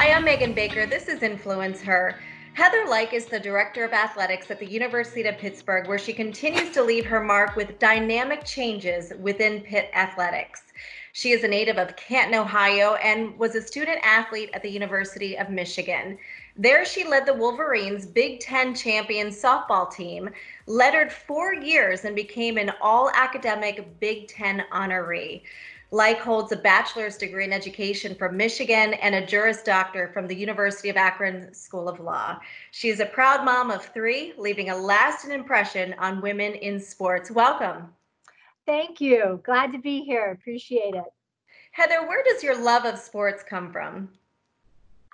Hi, 0.00 0.12
I'm 0.12 0.24
Megan 0.24 0.52
Baker. 0.52 0.86
This 0.86 1.08
is 1.08 1.24
Influence 1.24 1.82
Her. 1.82 2.20
Heather 2.54 2.84
Lyke 2.88 3.14
is 3.14 3.26
the 3.26 3.40
Director 3.40 3.84
of 3.84 3.92
Athletics 3.92 4.48
at 4.48 4.60
the 4.60 4.70
University 4.70 5.22
of 5.24 5.36
Pittsburgh, 5.38 5.88
where 5.88 5.98
she 5.98 6.12
continues 6.12 6.70
to 6.74 6.84
leave 6.84 7.04
her 7.04 7.20
mark 7.20 7.56
with 7.56 7.80
dynamic 7.80 8.44
changes 8.44 9.12
within 9.18 9.60
Pitt 9.60 9.90
athletics. 9.94 10.62
She 11.14 11.32
is 11.32 11.42
a 11.42 11.48
native 11.48 11.78
of 11.78 11.96
Canton, 11.96 12.38
Ohio, 12.38 12.94
and 12.94 13.36
was 13.40 13.56
a 13.56 13.60
student 13.60 13.98
athlete 14.04 14.50
at 14.54 14.62
the 14.62 14.70
University 14.70 15.36
of 15.36 15.50
Michigan. 15.50 16.16
There, 16.56 16.84
she 16.84 17.02
led 17.02 17.26
the 17.26 17.34
Wolverines' 17.34 18.06
Big 18.06 18.38
Ten 18.38 18.76
champion 18.76 19.30
softball 19.30 19.92
team, 19.92 20.30
lettered 20.66 21.10
four 21.10 21.54
years, 21.54 22.04
and 22.04 22.14
became 22.14 22.56
an 22.56 22.70
all 22.80 23.10
academic 23.14 23.98
Big 23.98 24.28
Ten 24.28 24.62
honoree. 24.72 25.42
Lyke 25.90 26.18
holds 26.18 26.52
a 26.52 26.56
bachelor's 26.56 27.16
degree 27.16 27.44
in 27.44 27.52
education 27.52 28.14
from 28.14 28.36
Michigan 28.36 28.92
and 28.94 29.14
a 29.14 29.24
Juris 29.24 29.62
Doctor 29.62 30.10
from 30.12 30.26
the 30.26 30.36
University 30.36 30.90
of 30.90 30.98
Akron 30.98 31.54
School 31.54 31.88
of 31.88 31.98
Law. 31.98 32.38
She 32.72 32.90
is 32.90 33.00
a 33.00 33.06
proud 33.06 33.42
mom 33.42 33.70
of 33.70 33.86
three, 33.86 34.34
leaving 34.36 34.68
a 34.68 34.76
lasting 34.76 35.30
impression 35.30 35.94
on 35.98 36.20
women 36.20 36.52
in 36.52 36.78
sports. 36.78 37.30
Welcome. 37.30 37.88
Thank 38.66 39.00
you. 39.00 39.40
Glad 39.44 39.72
to 39.72 39.78
be 39.78 40.02
here. 40.02 40.30
Appreciate 40.32 40.94
it. 40.94 41.10
Heather, 41.70 42.06
where 42.06 42.22
does 42.22 42.42
your 42.42 42.62
love 42.62 42.84
of 42.84 42.98
sports 42.98 43.42
come 43.42 43.72
from? 43.72 44.10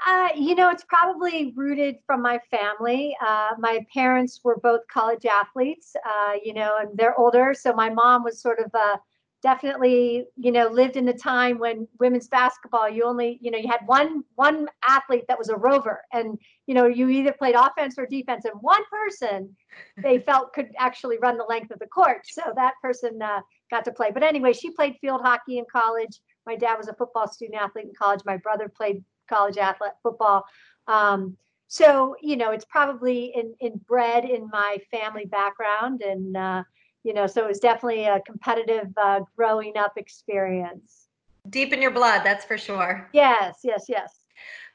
Uh, 0.05 0.31
you 0.35 0.57
know, 0.57 0.71
it's 0.71 0.85
probably 0.85 1.53
rooted 1.55 1.99
from 2.05 2.21
my 2.21 2.41
family. 2.51 3.17
Uh, 3.25 3.51
my 3.61 3.87
parents 3.95 4.41
were 4.43 4.59
both 4.61 4.81
college 4.89 5.25
athletes, 5.25 5.95
uh, 6.05 6.33
you 6.45 6.53
know, 6.53 6.79
and 6.81 6.99
they're 6.99 7.17
older. 7.17 7.55
So 7.55 7.73
my 7.73 7.91
mom 7.91 8.25
was 8.25 8.41
sort 8.41 8.59
of 8.59 8.75
a 8.75 8.99
definitely 9.45 10.25
you 10.37 10.51
know 10.51 10.69
lived 10.69 10.97
in 10.97 11.05
the 11.05 11.13
time 11.13 11.59
when 11.59 11.87
women's 12.01 12.29
basketball 12.29 12.89
you 12.89 13.05
only 13.05 13.39
you 13.43 13.51
know 13.51 13.59
you 13.59 13.69
had 13.69 13.81
one 13.85 14.25
one 14.37 14.67
athlete 14.83 15.25
that 15.29 15.39
was 15.39 15.51
a 15.51 15.57
rover 15.57 16.01
and 16.15 16.39
you 16.67 16.73
know 16.73 16.87
you 16.87 17.11
either 17.11 17.31
played 17.31 17.55
offense 17.55 17.97
or 17.99 18.07
defense 18.07 18.47
and 18.47 18.55
one 18.63 18.81
person 18.91 19.55
they 20.03 20.19
felt 20.29 20.55
could 20.55 20.71
actually 20.79 21.19
run 21.19 21.37
the 21.37 21.45
length 21.45 21.71
of 21.71 21.79
the 21.79 21.87
court. 21.87 22.23
So 22.25 22.41
that 22.57 22.73
person 22.81 23.21
uh, 23.21 23.41
got 23.71 23.85
to 23.85 23.93
play. 23.93 24.11
But 24.13 24.23
anyway 24.23 24.55
she 24.55 24.71
played 24.71 24.97
field 25.03 25.21
hockey 25.21 25.59
in 25.59 25.67
college. 25.71 26.21
My 26.47 26.57
dad 26.57 26.77
was 26.77 26.89
a 26.89 26.95
football 26.95 27.29
student 27.29 27.61
athlete 27.61 27.85
in 27.85 27.93
college. 28.01 28.23
My 28.25 28.39
brother 28.39 28.73
played 28.75 29.05
college 29.29 29.59
athlete 29.59 29.93
football. 30.03 30.47
Um, 30.89 31.37
so 31.69 32.17
you 32.23 32.37
know 32.39 32.51
it's 32.51 32.65
probably 32.65 33.27
in, 33.35 33.55
in 33.61 33.79
bred 33.87 34.25
in 34.25 34.49
my 34.49 34.79
family 34.91 35.27
background 35.27 36.01
and 36.01 36.35
uh, 36.35 36.63
you 37.05 37.13
know, 37.13 37.27
so 37.27 37.45
it 37.45 37.49
was 37.49 37.61
definitely 37.61 38.05
a 38.07 38.21
competitive 38.21 38.89
uh, 38.97 39.21
growing 39.37 39.77
up 39.77 39.93
experience. 39.97 41.09
Deep 41.51 41.73
in 41.73 41.83
your 41.83 41.91
blood, 41.91 42.23
that's 42.25 42.45
for 42.45 42.57
sure. 42.57 43.09
Yes, 43.13 43.59
yes, 43.63 43.85
yes. 43.89 44.21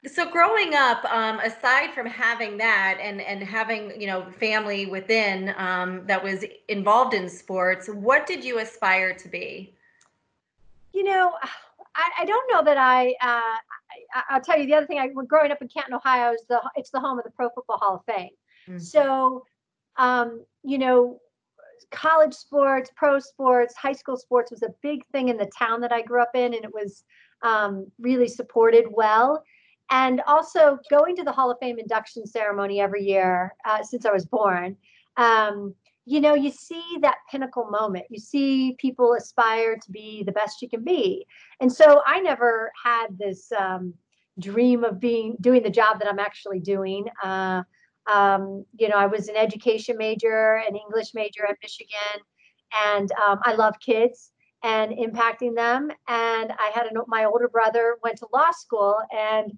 So 0.06 0.30
growing 0.30 0.74
up, 0.74 1.04
um, 1.12 1.40
aside 1.40 1.92
from 1.92 2.06
having 2.06 2.56
that 2.58 2.98
and 3.02 3.20
and 3.20 3.42
having 3.42 4.00
you 4.00 4.06
know 4.06 4.30
family 4.30 4.86
within 4.86 5.52
um, 5.58 6.06
that 6.06 6.22
was 6.22 6.44
involved 6.68 7.12
in 7.12 7.28
sports, 7.28 7.88
what 7.88 8.26
did 8.26 8.42
you 8.42 8.60
aspire 8.60 9.12
to 9.12 9.28
be? 9.28 9.74
You 10.94 11.04
know, 11.04 11.32
I, 11.94 12.10
I 12.20 12.24
don't 12.24 12.52
know 12.52 12.64
that 12.64 12.78
I, 12.78 13.10
uh, 13.20 14.24
I. 14.30 14.34
will 14.34 14.40
tell 14.40 14.58
you 14.58 14.66
the 14.66 14.74
other 14.74 14.86
thing. 14.86 14.98
I 14.98 15.08
growing 15.08 15.50
up 15.50 15.60
in 15.60 15.68
Canton, 15.68 15.94
Ohio, 15.94 16.32
is 16.32 16.44
the 16.48 16.62
it's 16.76 16.90
the 16.90 17.00
home 17.00 17.18
of 17.18 17.24
the 17.24 17.30
Pro 17.30 17.50
Football 17.50 17.78
Hall 17.78 17.96
of 17.96 18.14
Fame. 18.14 18.30
Mm-hmm. 18.68 18.78
So, 18.78 19.44
um, 19.98 20.44
you 20.62 20.78
know, 20.78 21.20
college 21.90 22.34
sports, 22.34 22.90
pro 22.94 23.18
sports, 23.18 23.74
high 23.76 23.92
school 23.92 24.16
sports 24.16 24.50
was 24.50 24.62
a 24.62 24.74
big 24.82 25.04
thing 25.12 25.28
in 25.28 25.36
the 25.36 25.50
town 25.56 25.80
that 25.80 25.92
I 25.92 26.02
grew 26.02 26.22
up 26.22 26.34
in, 26.34 26.54
and 26.54 26.64
it 26.64 26.72
was 26.72 27.04
um, 27.42 27.86
really 27.98 28.28
supported 28.28 28.86
well. 28.90 29.42
And 29.90 30.20
also 30.26 30.78
going 30.88 31.16
to 31.16 31.24
the 31.24 31.32
Hall 31.32 31.50
of 31.50 31.58
Fame 31.60 31.78
induction 31.78 32.26
ceremony 32.26 32.80
every 32.80 33.02
year 33.02 33.54
uh, 33.64 33.82
since 33.82 34.06
I 34.06 34.12
was 34.12 34.24
born. 34.24 34.76
Um, 35.16 35.74
you 36.06 36.20
know, 36.20 36.34
you 36.34 36.50
see 36.50 36.98
that 37.02 37.18
pinnacle 37.30 37.68
moment. 37.70 38.06
You 38.08 38.18
see 38.18 38.76
people 38.78 39.14
aspire 39.14 39.76
to 39.76 39.90
be 39.90 40.22
the 40.24 40.32
best 40.32 40.62
you 40.62 40.68
can 40.68 40.82
be. 40.82 41.26
And 41.60 41.72
so 41.72 42.02
I 42.06 42.20
never 42.20 42.72
had 42.82 43.18
this 43.18 43.52
um, 43.52 43.94
dream 44.38 44.84
of 44.84 44.98
being 44.98 45.36
doing 45.40 45.62
the 45.62 45.70
job 45.70 45.98
that 45.98 46.08
I'm 46.08 46.18
actually 46.18 46.60
doing. 46.60 47.06
Uh, 47.22 47.62
um, 48.06 48.64
you 48.78 48.88
know, 48.88 48.96
I 48.96 49.06
was 49.06 49.28
an 49.28 49.36
education 49.36 49.96
major, 49.96 50.62
an 50.66 50.76
English 50.76 51.14
major 51.14 51.46
at 51.46 51.56
Michigan, 51.62 52.22
and 52.86 53.10
um, 53.12 53.40
I 53.42 53.54
love 53.54 53.74
kids 53.80 54.32
and 54.62 54.92
impacting 54.92 55.54
them. 55.54 55.90
And 56.08 56.52
I 56.52 56.70
had 56.74 56.86
a, 56.86 56.90
my 57.06 57.24
older 57.24 57.48
brother 57.48 57.96
went 58.02 58.18
to 58.18 58.28
law 58.32 58.50
school, 58.52 58.96
and 59.16 59.52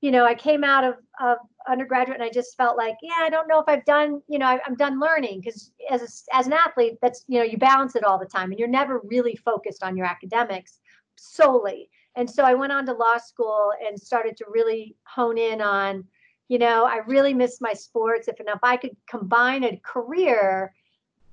you 0.00 0.10
know, 0.10 0.24
I 0.24 0.34
came 0.34 0.64
out 0.64 0.82
of, 0.82 0.94
of 1.20 1.38
undergraduate, 1.68 2.18
and 2.18 2.24
I 2.24 2.30
just 2.30 2.56
felt 2.56 2.78
like, 2.78 2.96
yeah, 3.02 3.18
I 3.18 3.28
don't 3.28 3.48
know 3.48 3.60
if 3.60 3.68
I've 3.68 3.84
done, 3.84 4.22
you 4.28 4.38
know, 4.38 4.46
I, 4.46 4.58
am 4.66 4.74
done 4.74 4.98
learning 4.98 5.42
because 5.42 5.72
as 5.90 6.02
a, 6.02 6.36
as 6.36 6.46
an 6.46 6.54
athlete, 6.54 6.94
that's 7.02 7.24
you 7.28 7.38
know, 7.38 7.44
you 7.44 7.58
balance 7.58 7.96
it 7.96 8.04
all 8.04 8.18
the 8.18 8.26
time, 8.26 8.50
and 8.50 8.58
you're 8.58 8.68
never 8.68 9.00
really 9.04 9.36
focused 9.36 9.82
on 9.82 9.96
your 9.96 10.06
academics 10.06 10.78
solely. 11.16 11.90
And 12.16 12.28
so 12.28 12.44
I 12.44 12.54
went 12.54 12.72
on 12.72 12.86
to 12.86 12.92
law 12.92 13.18
school 13.18 13.72
and 13.86 13.98
started 14.00 14.36
to 14.38 14.46
really 14.48 14.96
hone 15.04 15.38
in 15.38 15.60
on 15.60 16.04
you 16.50 16.58
know, 16.58 16.84
I 16.84 16.96
really 17.06 17.32
miss 17.32 17.60
my 17.60 17.72
sports. 17.72 18.26
If 18.26 18.40
and 18.40 18.48
if 18.48 18.58
I 18.64 18.76
could 18.76 18.96
combine 19.08 19.62
a 19.62 19.80
career 19.84 20.74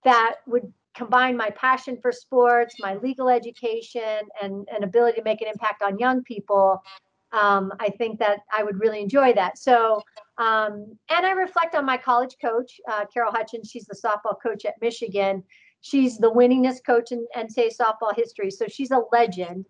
that 0.03 0.35
would 0.45 0.72
combine 0.95 1.35
my 1.35 1.50
passion 1.50 1.97
for 2.00 2.11
sports, 2.11 2.75
my 2.79 2.97
legal 2.97 3.28
education, 3.28 4.19
and 4.44 4.67
an 4.69 4.83
ability 4.83 5.17
to 5.17 5.23
make 5.23 5.41
an 5.41 5.47
impact 5.47 5.81
on 5.81 5.97
young 5.97 6.23
people, 6.23 6.83
um, 7.31 7.73
I 7.79 7.89
think 7.89 8.19
that 8.19 8.41
I 8.55 8.63
would 8.63 8.79
really 8.79 9.01
enjoy 9.01 9.33
that. 9.33 9.57
So, 9.57 10.03
um, 10.38 10.95
and 11.09 11.25
I 11.25 11.31
reflect 11.31 11.73
on 11.73 11.84
my 11.84 11.97
college 11.97 12.35
coach, 12.39 12.79
uh, 12.88 13.05
Carol 13.11 13.31
Hutchins. 13.31 13.72
She's 13.72 13.88
the 13.88 13.95
softball 13.95 14.35
coach 14.41 14.66
at 14.66 14.75
Michigan. 14.81 15.44
She's 15.81 16.19
the 16.19 16.31
winningest 16.31 16.85
coach 16.85 17.11
in 17.11 17.25
NCAA 17.35 17.75
softball 17.75 18.16
history. 18.16 18.51
So 18.51 18.67
she's 18.67 18.91
a 18.91 19.01
legend. 19.11 19.66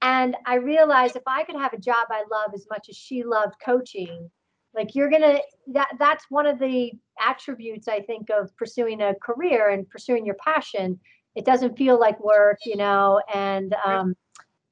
And 0.00 0.38
I 0.46 0.54
realized 0.54 1.16
if 1.16 1.22
I 1.26 1.44
could 1.44 1.56
have 1.56 1.74
a 1.74 1.78
job 1.78 2.06
I 2.10 2.24
love 2.32 2.52
as 2.54 2.66
much 2.70 2.88
as 2.88 2.96
she 2.96 3.22
loved 3.22 3.56
coaching, 3.62 4.30
like 4.74 4.94
you're 4.94 5.10
gonna 5.10 5.38
that 5.68 5.88
that's 5.98 6.24
one 6.30 6.46
of 6.46 6.58
the 6.58 6.92
attributes 7.20 7.88
i 7.88 8.00
think 8.00 8.28
of 8.30 8.54
pursuing 8.56 9.02
a 9.02 9.14
career 9.16 9.70
and 9.70 9.88
pursuing 9.88 10.24
your 10.24 10.36
passion. 10.36 10.98
It 11.36 11.44
doesn't 11.44 11.78
feel 11.78 11.98
like 11.98 12.18
work 12.22 12.58
you 12.64 12.76
know 12.76 13.20
and 13.32 13.74
um, 13.84 14.16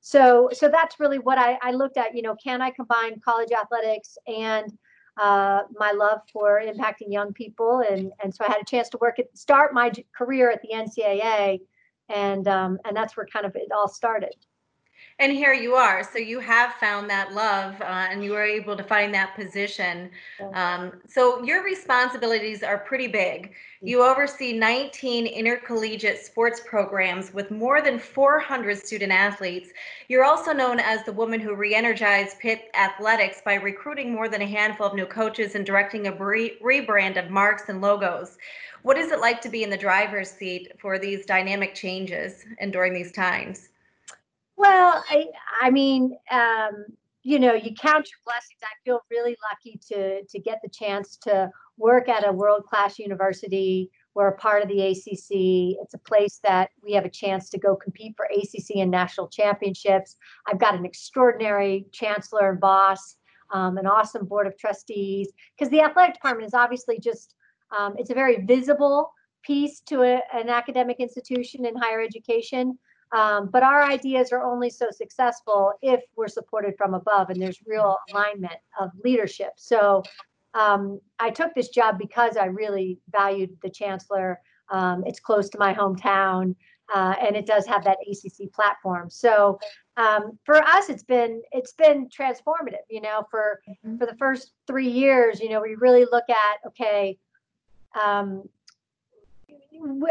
so 0.01 0.51
so 0.53 0.69
that's 0.69 0.99
really 0.99 1.19
what 1.19 1.39
I, 1.39 1.59
I 1.63 1.71
looked 1.71 1.97
at 1.97 2.15
you 2.17 2.23
know 2.23 2.35
can 2.43 2.61
i 2.61 2.71
combine 2.71 3.21
college 3.25 3.51
athletics 3.53 4.19
and 4.27 4.73
uh, 5.21 5.63
my 5.73 5.91
love 5.91 6.21
for 6.33 6.63
impacting 6.65 7.11
young 7.13 7.33
people? 7.33 7.83
And 7.89 8.13
and 8.23 8.35
so 8.35 8.45
i 8.45 8.49
had 8.49 8.61
a 8.61 8.65
chance 8.65 8.89
to 8.91 8.99
work 9.01 9.19
at 9.19 9.27
start 9.37 9.73
my 9.73 9.93
career 10.17 10.51
at 10.51 10.61
the 10.63 10.71
ncaa 10.75 11.61
and 12.09 12.49
um, 12.49 12.79
and 12.85 12.97
that's 12.97 13.17
where 13.17 13.27
kind 13.27 13.47
of 13.47 13.55
it 13.55 13.69
all 13.75 13.89
started 13.89 14.35
and 15.21 15.33
here 15.33 15.53
you 15.53 15.75
are. 15.75 16.05
So 16.05 16.19
you 16.19 16.39
have 16.39 16.75
found 16.75 17.11
that 17.11 17.33
love 17.33 17.81
uh, 17.81 18.07
and 18.11 18.23
you 18.23 18.33
were 18.33 18.45
able 18.45 18.77
to 18.77 18.85
find 18.85 19.13
that 19.15 19.35
position. 19.35 20.11
Um, 20.55 20.93
so 21.09 21.43
your 21.43 21.65
responsibilities 21.65 22.63
are 22.63 22.79
pretty 22.79 23.09
big. 23.09 23.53
You 23.83 24.03
oversee 24.03 24.53
19 24.53 25.27
intercollegiate 25.27 26.25
sports 26.25 26.61
programs 26.65 27.35
with 27.35 27.51
more 27.51 27.81
than 27.81 27.99
400 27.99 28.79
student 28.79 29.11
athletes. 29.11 29.71
You're 30.09 30.25
also 30.25 30.53
known 30.53 30.79
as 30.79 31.05
the 31.05 31.13
woman 31.13 31.41
who 31.41 31.55
re 31.55 31.75
energized 31.75 32.39
Pitt 32.39 32.71
athletics 32.75 33.43
by 33.45 33.55
recruiting 33.55 34.13
more 34.13 34.29
than 34.29 34.43
a 34.43 34.47
handful 34.47 34.87
of 34.87 34.95
new 34.95 35.07
coaches 35.07 35.57
and 35.57 35.67
directing 35.67 36.07
a 36.07 36.13
re- 36.13 36.59
rebrand 36.63 37.17
of 37.19 37.31
marks 37.31 37.69
and 37.69 37.81
logos. 37.81 38.39
What 38.83 38.99
is 38.99 39.11
it 39.11 39.21
like 39.21 39.41
to 39.43 39.49
be 39.49 39.65
in 39.65 39.71
the 39.71 39.77
driver's 39.77 40.31
seat 40.31 40.73
for 40.79 40.99
these 40.99 41.27
dynamic 41.27 41.75
changes 41.75 42.45
and 42.59 42.73
during 42.73 42.95
these 42.95 43.13
times? 43.13 43.69
Well, 44.59 45.05
I 45.09 45.27
I 45.63 45.71
mean, 45.71 46.17
um, 46.33 46.85
you 47.23 47.39
know, 47.39 47.55
you 47.55 47.75
count 47.77 48.09
your 48.11 48.19
blessings. 48.25 48.59
I 48.65 48.75
feel 48.85 49.01
really 49.09 49.37
lucky 49.53 49.79
to 49.93 50.25
to 50.25 50.39
get 50.41 50.59
the 50.65 50.69
chance 50.69 51.17
to 51.19 51.49
work 51.77 52.09
at 52.09 52.27
a 52.27 52.33
world 52.33 52.65
class 52.65 52.99
university. 52.99 53.89
We're 54.15 54.29
a 54.31 54.37
part 54.37 54.65
of 54.65 54.69
the 54.69 54.83
ACC. 54.83 55.79
It's 55.81 55.95
a 55.95 55.99
place 55.99 56.41
that 56.43 56.71
we 56.83 56.93
have 56.95 57.05
a 57.05 57.09
chance 57.11 57.49
to 57.51 57.59
go 57.59 57.77
compete 57.77 58.15
for 58.17 58.27
ACC 58.27 58.79
and 58.79 58.91
national 58.91 59.29
championships. 59.29 60.17
I've 60.49 60.59
got 60.59 60.75
an 60.75 60.85
extraordinary 60.85 61.87
chancellor 61.93 62.51
and 62.51 62.61
boss, 62.61 63.17
um, 63.53 63.79
an 63.79 63.87
awesome 63.87 64.27
board 64.27 64.49
of 64.49 64.59
trustees. 64.59 65.31
Because 65.57 65.71
the 65.71 65.83
athletic 65.83 66.15
department 66.15 66.49
is 66.49 66.55
obviously 66.55 66.99
just 66.99 67.37
um, 67.79 67.95
it's 67.97 68.11
a 68.11 68.15
very 68.15 68.45
visible 68.45 69.13
piece 69.45 69.79
to 69.83 70.03
a, 70.03 70.21
an 70.35 70.49
academic 70.49 70.99
institution 70.99 71.65
in 71.65 71.77
higher 71.77 72.01
education 72.01 72.77
um, 73.13 73.49
but 73.49 73.63
our 73.63 73.83
ideas 73.83 74.33
are 74.33 74.43
only 74.43 74.71
so 74.71 74.87
successful 74.91 75.73
if 75.83 76.01
we're 76.17 76.29
supported 76.29 76.75
from 76.77 76.95
above 76.95 77.31
and 77.31 77.41
there's 77.41 77.59
real 77.67 77.97
alignment 78.13 78.61
of 78.81 78.91
leadership. 79.05 79.53
So 79.57 80.03
um, 80.55 81.01
I 81.19 81.31
took 81.31 81.55
this 81.55 81.69
job 81.69 81.99
because 81.99 82.37
I 82.37 82.47
really 82.47 82.99
valued 83.11 83.57
the 83.63 83.71
chancellor. 83.71 84.41
Um, 84.71 85.05
it's 85.07 85.21
close 85.21 85.49
to 85.51 85.59
my 85.59 85.73
hometown. 85.75 86.55
uh, 86.95 87.15
and 87.21 87.37
it 87.37 87.47
does 87.47 87.67
have 87.67 87.85
that 87.85 87.99
ACC 88.11 88.51
platform. 88.53 89.11
So 89.11 89.59
um, 89.97 90.39
for 90.45 90.57
us, 90.57 90.89
it's 90.89 91.03
been 91.03 91.43
it's 91.53 91.73
been 91.73 92.09
transformative. 92.09 92.85
You 92.89 93.01
know, 93.01 93.27
for 93.31 93.61
mm-hmm. 93.69 93.99
for 93.99 94.07
the 94.07 94.17
first 94.17 94.53
three 94.67 94.89
years, 94.89 95.41
you 95.41 95.51
know, 95.51 95.61
we 95.61 95.75
really 95.75 96.07
look 96.11 96.25
at 96.31 96.67
okay. 96.67 97.19
Um, 98.01 98.49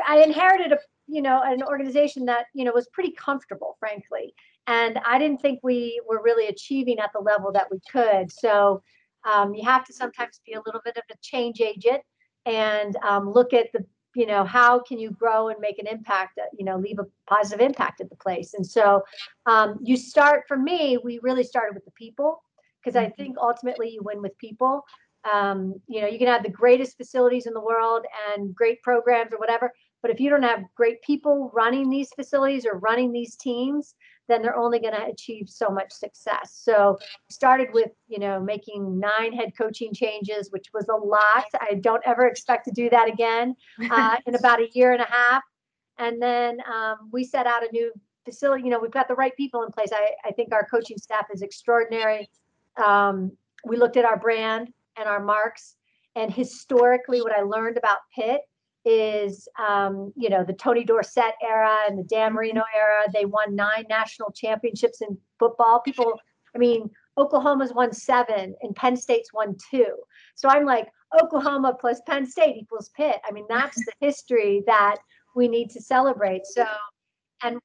I 0.07 0.23
inherited 0.23 0.71
a 0.71 0.79
you 1.07 1.21
know 1.21 1.41
an 1.43 1.63
organization 1.63 2.25
that 2.25 2.45
you 2.53 2.65
know 2.65 2.71
was 2.73 2.87
pretty 2.87 3.11
comfortable, 3.11 3.77
frankly, 3.79 4.33
and 4.67 4.99
I 5.05 5.17
didn't 5.17 5.41
think 5.41 5.59
we 5.63 6.01
were 6.07 6.21
really 6.23 6.47
achieving 6.47 6.99
at 6.99 7.11
the 7.13 7.19
level 7.19 7.51
that 7.53 7.67
we 7.71 7.79
could. 7.91 8.31
So 8.31 8.83
um, 9.23 9.53
you 9.53 9.63
have 9.63 9.85
to 9.85 9.93
sometimes 9.93 10.41
be 10.45 10.53
a 10.53 10.61
little 10.65 10.81
bit 10.83 10.97
of 10.97 11.03
a 11.11 11.15
change 11.21 11.61
agent 11.61 12.01
and 12.45 12.95
um, 12.97 13.31
look 13.31 13.53
at 13.53 13.67
the 13.73 13.85
you 14.15 14.25
know 14.25 14.43
how 14.43 14.79
can 14.79 14.97
you 14.97 15.11
grow 15.11 15.49
and 15.49 15.59
make 15.59 15.77
an 15.79 15.87
impact 15.87 16.39
uh, 16.39 16.45
you 16.57 16.65
know 16.65 16.77
leave 16.77 16.97
a 16.99 17.05
positive 17.29 17.61
impact 17.61 18.01
at 18.01 18.09
the 18.09 18.15
place 18.15 18.53
and 18.53 18.65
so 18.65 19.03
um, 19.45 19.77
you 19.83 19.95
start 19.95 20.43
for 20.47 20.57
me 20.57 20.97
we 21.03 21.19
really 21.21 21.43
started 21.43 21.75
with 21.75 21.85
the 21.85 21.91
people 21.91 22.41
because 22.81 22.95
i 22.95 23.05
mm-hmm. 23.05 23.21
think 23.21 23.37
ultimately 23.39 23.89
you 23.89 24.01
win 24.03 24.21
with 24.21 24.37
people 24.37 24.83
um, 25.31 25.73
you 25.87 26.01
know 26.01 26.07
you 26.07 26.17
can 26.17 26.27
have 26.27 26.43
the 26.43 26.49
greatest 26.49 26.97
facilities 26.97 27.45
in 27.45 27.53
the 27.53 27.61
world 27.61 28.05
and 28.29 28.53
great 28.55 28.81
programs 28.81 29.33
or 29.33 29.39
whatever 29.39 29.71
but 30.01 30.11
if 30.11 30.19
you 30.19 30.29
don't 30.29 30.43
have 30.43 30.63
great 30.75 31.01
people 31.01 31.51
running 31.53 31.89
these 31.89 32.09
facilities 32.15 32.65
or 32.65 32.79
running 32.79 33.11
these 33.11 33.35
teams 33.35 33.95
then 34.27 34.41
they're 34.41 34.57
only 34.57 34.79
going 34.79 34.93
to 34.93 35.05
achieve 35.05 35.49
so 35.49 35.69
much 35.69 35.91
success. 35.91 36.59
So 36.63 36.97
started 37.29 37.69
with, 37.73 37.91
you 38.07 38.19
know, 38.19 38.39
making 38.39 38.99
nine 38.99 39.33
head 39.33 39.53
coaching 39.57 39.93
changes, 39.93 40.49
which 40.51 40.67
was 40.73 40.87
a 40.89 40.95
lot. 40.95 41.45
I 41.59 41.75
don't 41.75 42.03
ever 42.05 42.27
expect 42.27 42.65
to 42.65 42.71
do 42.71 42.89
that 42.89 43.07
again 43.07 43.55
uh, 43.89 44.17
in 44.25 44.35
about 44.39 44.59
a 44.59 44.67
year 44.73 44.91
and 44.91 45.01
a 45.01 45.07
half. 45.09 45.43
And 45.97 46.21
then 46.21 46.57
um, 46.71 47.09
we 47.11 47.23
set 47.23 47.47
out 47.47 47.63
a 47.63 47.71
new 47.71 47.91
facility. 48.25 48.63
You 48.63 48.69
know, 48.69 48.79
we've 48.79 48.91
got 48.91 49.07
the 49.07 49.15
right 49.15 49.35
people 49.35 49.63
in 49.63 49.71
place. 49.71 49.89
I, 49.93 50.11
I 50.25 50.31
think 50.31 50.53
our 50.53 50.67
coaching 50.69 50.97
staff 50.97 51.27
is 51.33 51.41
extraordinary. 51.41 52.29
Um, 52.75 53.31
we 53.65 53.77
looked 53.77 53.97
at 53.97 54.05
our 54.05 54.19
brand 54.19 54.71
and 54.97 55.07
our 55.07 55.23
marks. 55.23 55.75
And 56.15 56.33
historically, 56.33 57.21
what 57.21 57.37
I 57.37 57.41
learned 57.41 57.77
about 57.77 57.99
Pitt 58.15 58.41
is 58.85 59.47
um, 59.59 60.13
you 60.15 60.29
know 60.29 60.43
the 60.43 60.53
Tony 60.53 60.83
Dorsett 60.83 61.33
era 61.43 61.77
and 61.87 61.99
the 61.99 62.03
Dan 62.03 62.29
mm-hmm. 62.29 62.35
Marino 62.35 62.63
era. 62.75 63.03
They 63.13 63.25
won 63.25 63.55
nine 63.55 63.85
national 63.89 64.31
championships 64.31 65.01
in 65.01 65.17
football. 65.39 65.81
People, 65.81 66.19
I 66.55 66.57
mean, 66.57 66.89
Oklahoma's 67.17 67.73
won 67.73 67.91
seven 67.91 68.55
and 68.61 68.75
Penn 68.75 68.95
State's 68.95 69.33
won 69.33 69.55
two. 69.71 69.93
So 70.35 70.49
I'm 70.49 70.65
like, 70.65 70.87
Oklahoma 71.21 71.75
plus 71.79 72.01
Penn 72.07 72.25
State 72.25 72.57
equals 72.57 72.89
Pitt. 72.95 73.17
I 73.27 73.31
mean, 73.31 73.45
that's 73.49 73.83
the 73.85 73.93
history 73.99 74.63
that 74.67 74.97
we 75.35 75.47
need 75.47 75.69
to 75.71 75.81
celebrate. 75.81 76.45
So, 76.45 76.65
and 77.43 77.59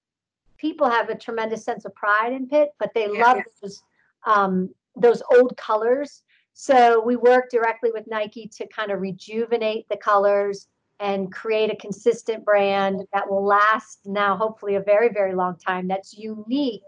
people 0.58 0.88
have 0.88 1.08
a 1.08 1.16
tremendous 1.16 1.64
sense 1.64 1.84
of 1.84 1.94
pride 1.94 2.32
in 2.32 2.48
Pitt, 2.48 2.70
but 2.78 2.90
they 2.94 3.06
yeah, 3.12 3.24
love 3.24 3.36
yeah. 3.38 3.42
those 3.60 3.82
um, 4.26 4.70
those 4.96 5.22
old 5.34 5.56
colors. 5.56 6.22
So 6.54 7.02
we 7.02 7.16
work 7.16 7.50
directly 7.50 7.90
with 7.92 8.06
Nike 8.06 8.48
to 8.56 8.66
kind 8.68 8.90
of 8.90 9.00
rejuvenate 9.00 9.88
the 9.88 9.96
colors 9.96 10.68
and 11.00 11.32
create 11.32 11.70
a 11.70 11.76
consistent 11.76 12.44
brand 12.44 13.02
that 13.12 13.28
will 13.28 13.44
last 13.44 14.00
now, 14.04 14.36
hopefully, 14.36 14.76
a 14.76 14.80
very, 14.80 15.08
very 15.08 15.34
long 15.34 15.56
time 15.56 15.88
that's 15.88 16.16
unique 16.16 16.84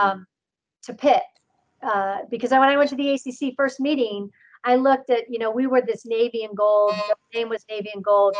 um, 0.00 0.26
to 0.82 0.94
Pitt. 0.94 1.22
Uh, 1.82 2.18
because 2.30 2.50
when 2.50 2.62
I 2.62 2.76
went 2.76 2.90
to 2.90 2.96
the 2.96 3.14
ACC 3.14 3.54
first 3.56 3.80
meeting, 3.80 4.30
I 4.64 4.76
looked 4.76 5.10
at, 5.10 5.30
you 5.30 5.38
know, 5.38 5.50
we 5.50 5.66
were 5.66 5.80
this 5.80 6.04
navy 6.04 6.44
and 6.44 6.56
gold, 6.56 6.92
name 7.32 7.48
was 7.48 7.64
navy 7.70 7.90
and 7.94 8.04
gold, 8.04 8.36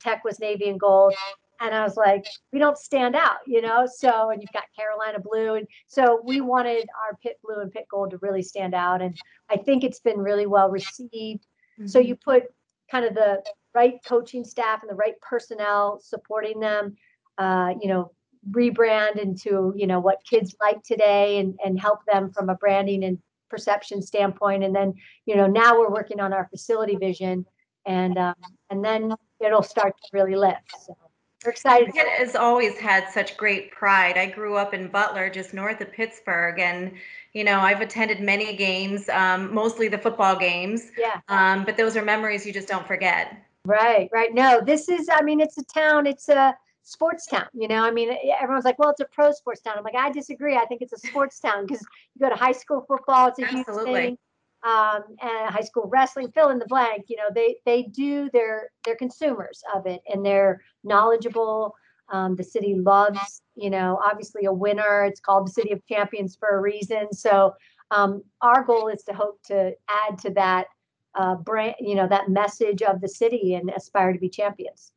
Tech 0.00 0.24
was 0.24 0.38
navy 0.40 0.68
and 0.68 0.78
gold. 0.78 1.14
And 1.62 1.74
I 1.74 1.82
was 1.84 1.96
like, 1.96 2.26
we 2.52 2.58
don't 2.58 2.76
stand 2.76 3.14
out, 3.14 3.38
you 3.46 3.62
know? 3.62 3.86
So, 3.86 4.30
and 4.30 4.42
you've 4.42 4.52
got 4.52 4.64
Carolina 4.76 5.18
blue. 5.20 5.54
And 5.54 5.66
so 5.86 6.20
we 6.24 6.40
wanted 6.40 6.88
our 7.06 7.16
Pitt 7.22 7.38
blue 7.44 7.60
and 7.60 7.70
Pitt 7.70 7.86
gold 7.90 8.10
to 8.10 8.18
really 8.18 8.42
stand 8.42 8.74
out. 8.74 9.00
And 9.00 9.16
I 9.48 9.56
think 9.56 9.84
it's 9.84 10.00
been 10.00 10.18
really 10.18 10.46
well 10.46 10.68
received. 10.68 11.46
Mm-hmm. 11.78 11.86
So 11.86 11.98
you 12.00 12.16
put 12.16 12.44
kind 12.90 13.06
of 13.06 13.14
the 13.14 13.42
right 13.74 13.94
coaching 14.04 14.44
staff 14.44 14.82
and 14.82 14.90
the 14.90 14.94
right 14.94 15.18
personnel 15.22 15.98
supporting 16.02 16.60
them 16.60 16.96
uh, 17.38 17.74
you 17.80 17.88
know 17.88 18.12
rebrand 18.50 19.16
into 19.16 19.72
you 19.76 19.86
know 19.86 20.00
what 20.00 20.18
kids 20.28 20.54
like 20.60 20.82
today 20.82 21.38
and 21.38 21.58
and 21.64 21.80
help 21.80 22.00
them 22.06 22.30
from 22.30 22.48
a 22.48 22.54
branding 22.56 23.04
and 23.04 23.18
perception 23.48 24.02
standpoint 24.02 24.64
and 24.64 24.74
then 24.74 24.92
you 25.26 25.36
know 25.36 25.46
now 25.46 25.78
we're 25.78 25.90
working 25.90 26.20
on 26.20 26.32
our 26.32 26.48
facility 26.50 26.96
vision 26.96 27.44
and 27.86 28.18
um, 28.18 28.34
and 28.70 28.84
then 28.84 29.14
it'll 29.40 29.62
start 29.62 29.94
to 29.96 30.08
really 30.12 30.34
lift 30.34 30.72
so 30.84 30.96
we're 31.44 31.50
excited 31.50 31.88
it 31.94 32.18
has 32.18 32.34
always 32.36 32.78
had 32.78 33.08
such 33.10 33.36
great 33.36 33.70
pride 33.70 34.16
i 34.16 34.26
grew 34.26 34.56
up 34.56 34.74
in 34.74 34.88
butler 34.88 35.28
just 35.28 35.54
north 35.54 35.80
of 35.80 35.92
pittsburgh 35.92 36.58
and 36.58 36.92
you 37.32 37.44
know 37.44 37.58
i've 37.60 37.80
attended 37.80 38.20
many 38.20 38.54
games 38.56 39.08
um, 39.08 39.52
mostly 39.52 39.88
the 39.88 39.98
football 39.98 40.36
games 40.36 40.90
yeah 40.98 41.20
um, 41.28 41.64
but 41.64 41.76
those 41.76 41.96
are 41.96 42.02
memories 42.02 42.46
you 42.46 42.52
just 42.52 42.68
don't 42.68 42.86
forget 42.86 43.42
Right, 43.64 44.08
right. 44.12 44.34
No, 44.34 44.60
this 44.64 44.88
is, 44.88 45.08
I 45.10 45.22
mean, 45.22 45.40
it's 45.40 45.56
a 45.56 45.64
town, 45.64 46.06
it's 46.06 46.28
a 46.28 46.54
sports 46.82 47.26
town. 47.26 47.46
You 47.52 47.68
know, 47.68 47.84
I 47.84 47.92
mean, 47.92 48.16
everyone's 48.40 48.64
like, 48.64 48.78
well, 48.78 48.90
it's 48.90 49.00
a 49.00 49.04
pro 49.04 49.30
sports 49.32 49.60
town. 49.60 49.74
I'm 49.78 49.84
like, 49.84 49.94
I 49.94 50.10
disagree. 50.10 50.56
I 50.56 50.64
think 50.66 50.82
it's 50.82 50.92
a 50.92 50.98
sports 50.98 51.38
town 51.38 51.66
because 51.66 51.86
you 52.14 52.20
go 52.20 52.28
to 52.28 52.34
high 52.34 52.52
school 52.52 52.84
football, 52.88 53.28
it's 53.28 53.38
a 53.38 53.44
Absolutely. 53.44 53.92
huge 53.92 54.04
thing. 54.04 54.18
Um, 54.64 55.02
and 55.20 55.52
high 55.52 55.62
school 55.62 55.88
wrestling, 55.92 56.30
fill 56.30 56.50
in 56.50 56.58
the 56.58 56.66
blank. 56.66 57.06
You 57.08 57.16
know, 57.16 57.30
they 57.34 57.56
they 57.66 57.82
do 57.82 58.30
their 58.32 58.70
they're 58.84 58.96
consumers 58.96 59.60
of 59.74 59.86
it 59.86 60.00
and 60.08 60.24
they're 60.24 60.62
knowledgeable. 60.84 61.74
Um, 62.12 62.36
the 62.36 62.44
city 62.44 62.74
loves, 62.76 63.42
you 63.54 63.70
know, 63.70 63.98
obviously 64.04 64.44
a 64.44 64.52
winner. 64.52 65.04
It's 65.04 65.20
called 65.20 65.46
the 65.46 65.52
City 65.52 65.72
of 65.72 65.84
Champions 65.86 66.36
for 66.36 66.50
a 66.50 66.60
reason. 66.60 67.12
So 67.12 67.54
um, 67.90 68.22
our 68.40 68.64
goal 68.64 68.88
is 68.88 69.02
to 69.04 69.14
hope 69.14 69.40
to 69.46 69.72
add 69.88 70.18
to 70.18 70.30
that 70.30 70.66
uh, 71.14 71.36
brand, 71.36 71.76
you 71.80 71.94
know, 71.94 72.06
that 72.08 72.28
message 72.28 72.82
of 72.82 73.00
the 73.00 73.08
city 73.08 73.54
and 73.54 73.70
aspire 73.70 74.12
to 74.12 74.18
be 74.18 74.28
champions. 74.28 74.92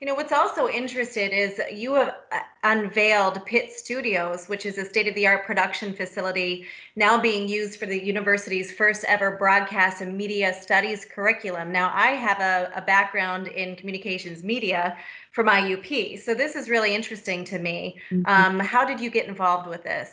You 0.00 0.08
know, 0.08 0.14
what's 0.14 0.32
also 0.32 0.68
interesting 0.68 1.30
is 1.30 1.60
you 1.72 1.94
have 1.94 2.16
uh, 2.32 2.40
unveiled 2.64 3.44
Pitt 3.46 3.72
Studios, 3.72 4.46
which 4.46 4.66
is 4.66 4.76
a 4.76 4.84
state 4.84 5.06
of 5.06 5.14
the 5.14 5.26
art 5.26 5.46
production 5.46 5.94
facility 5.94 6.66
now 6.96 7.20
being 7.20 7.48
used 7.48 7.78
for 7.78 7.86
the 7.86 8.04
university's 8.04 8.72
first 8.72 9.04
ever 9.04 9.36
broadcast 9.36 10.02
and 10.02 10.16
media 10.16 10.52
studies 10.60 11.04
curriculum. 11.04 11.70
Now, 11.70 11.92
I 11.94 12.08
have 12.08 12.40
a, 12.40 12.72
a 12.74 12.82
background 12.82 13.46
in 13.48 13.76
communications 13.76 14.42
media 14.42 14.96
from 15.30 15.46
IUP, 15.46 16.20
so 16.20 16.34
this 16.34 16.56
is 16.56 16.68
really 16.68 16.94
interesting 16.94 17.44
to 17.44 17.58
me. 17.58 17.96
Mm-hmm. 18.10 18.26
Um, 18.26 18.58
how 18.58 18.84
did 18.84 19.00
you 19.00 19.10
get 19.10 19.26
involved 19.28 19.68
with 19.68 19.84
this? 19.84 20.10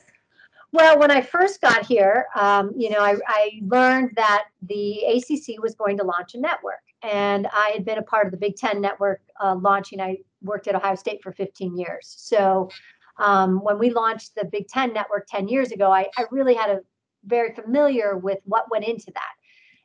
Well, 0.73 0.97
when 0.99 1.11
I 1.11 1.21
first 1.21 1.59
got 1.59 1.85
here, 1.85 2.27
um, 2.35 2.71
you 2.77 2.89
know, 2.89 2.99
I, 2.99 3.17
I 3.27 3.59
learned 3.63 4.11
that 4.15 4.45
the 4.61 5.03
ACC 5.03 5.61
was 5.61 5.75
going 5.75 5.97
to 5.97 6.03
launch 6.03 6.33
a 6.33 6.39
network, 6.39 6.81
and 7.03 7.48
I 7.48 7.70
had 7.70 7.86
been 7.86 7.98
a 7.98 8.03
part 8.03 8.25
of 8.25 8.31
the 8.31 8.38
Big 8.38 8.55
Ten 8.55 8.81
network 8.81 9.22
uh, 9.41 9.55
launching. 9.55 10.00
I 10.00 10.17
worked 10.41 10.67
at 10.67 10.75
Ohio 10.75 10.96
State 10.96 11.22
for 11.22 11.31
15 11.31 11.77
years, 11.77 12.13
so 12.17 12.70
um, 13.17 13.63
when 13.63 13.77
we 13.79 13.89
launched 13.89 14.36
the 14.36 14.46
Big 14.46 14.67
Ten 14.67 14.93
network 14.93 15.27
10 15.27 15.48
years 15.48 15.72
ago, 15.72 15.91
I, 15.91 16.08
I 16.17 16.25
really 16.31 16.53
had 16.53 16.70
a 16.70 16.79
very 17.25 17.53
familiar 17.53 18.17
with 18.17 18.39
what 18.46 18.72
went 18.72 18.86
into 18.86 19.12
that. 19.13 19.31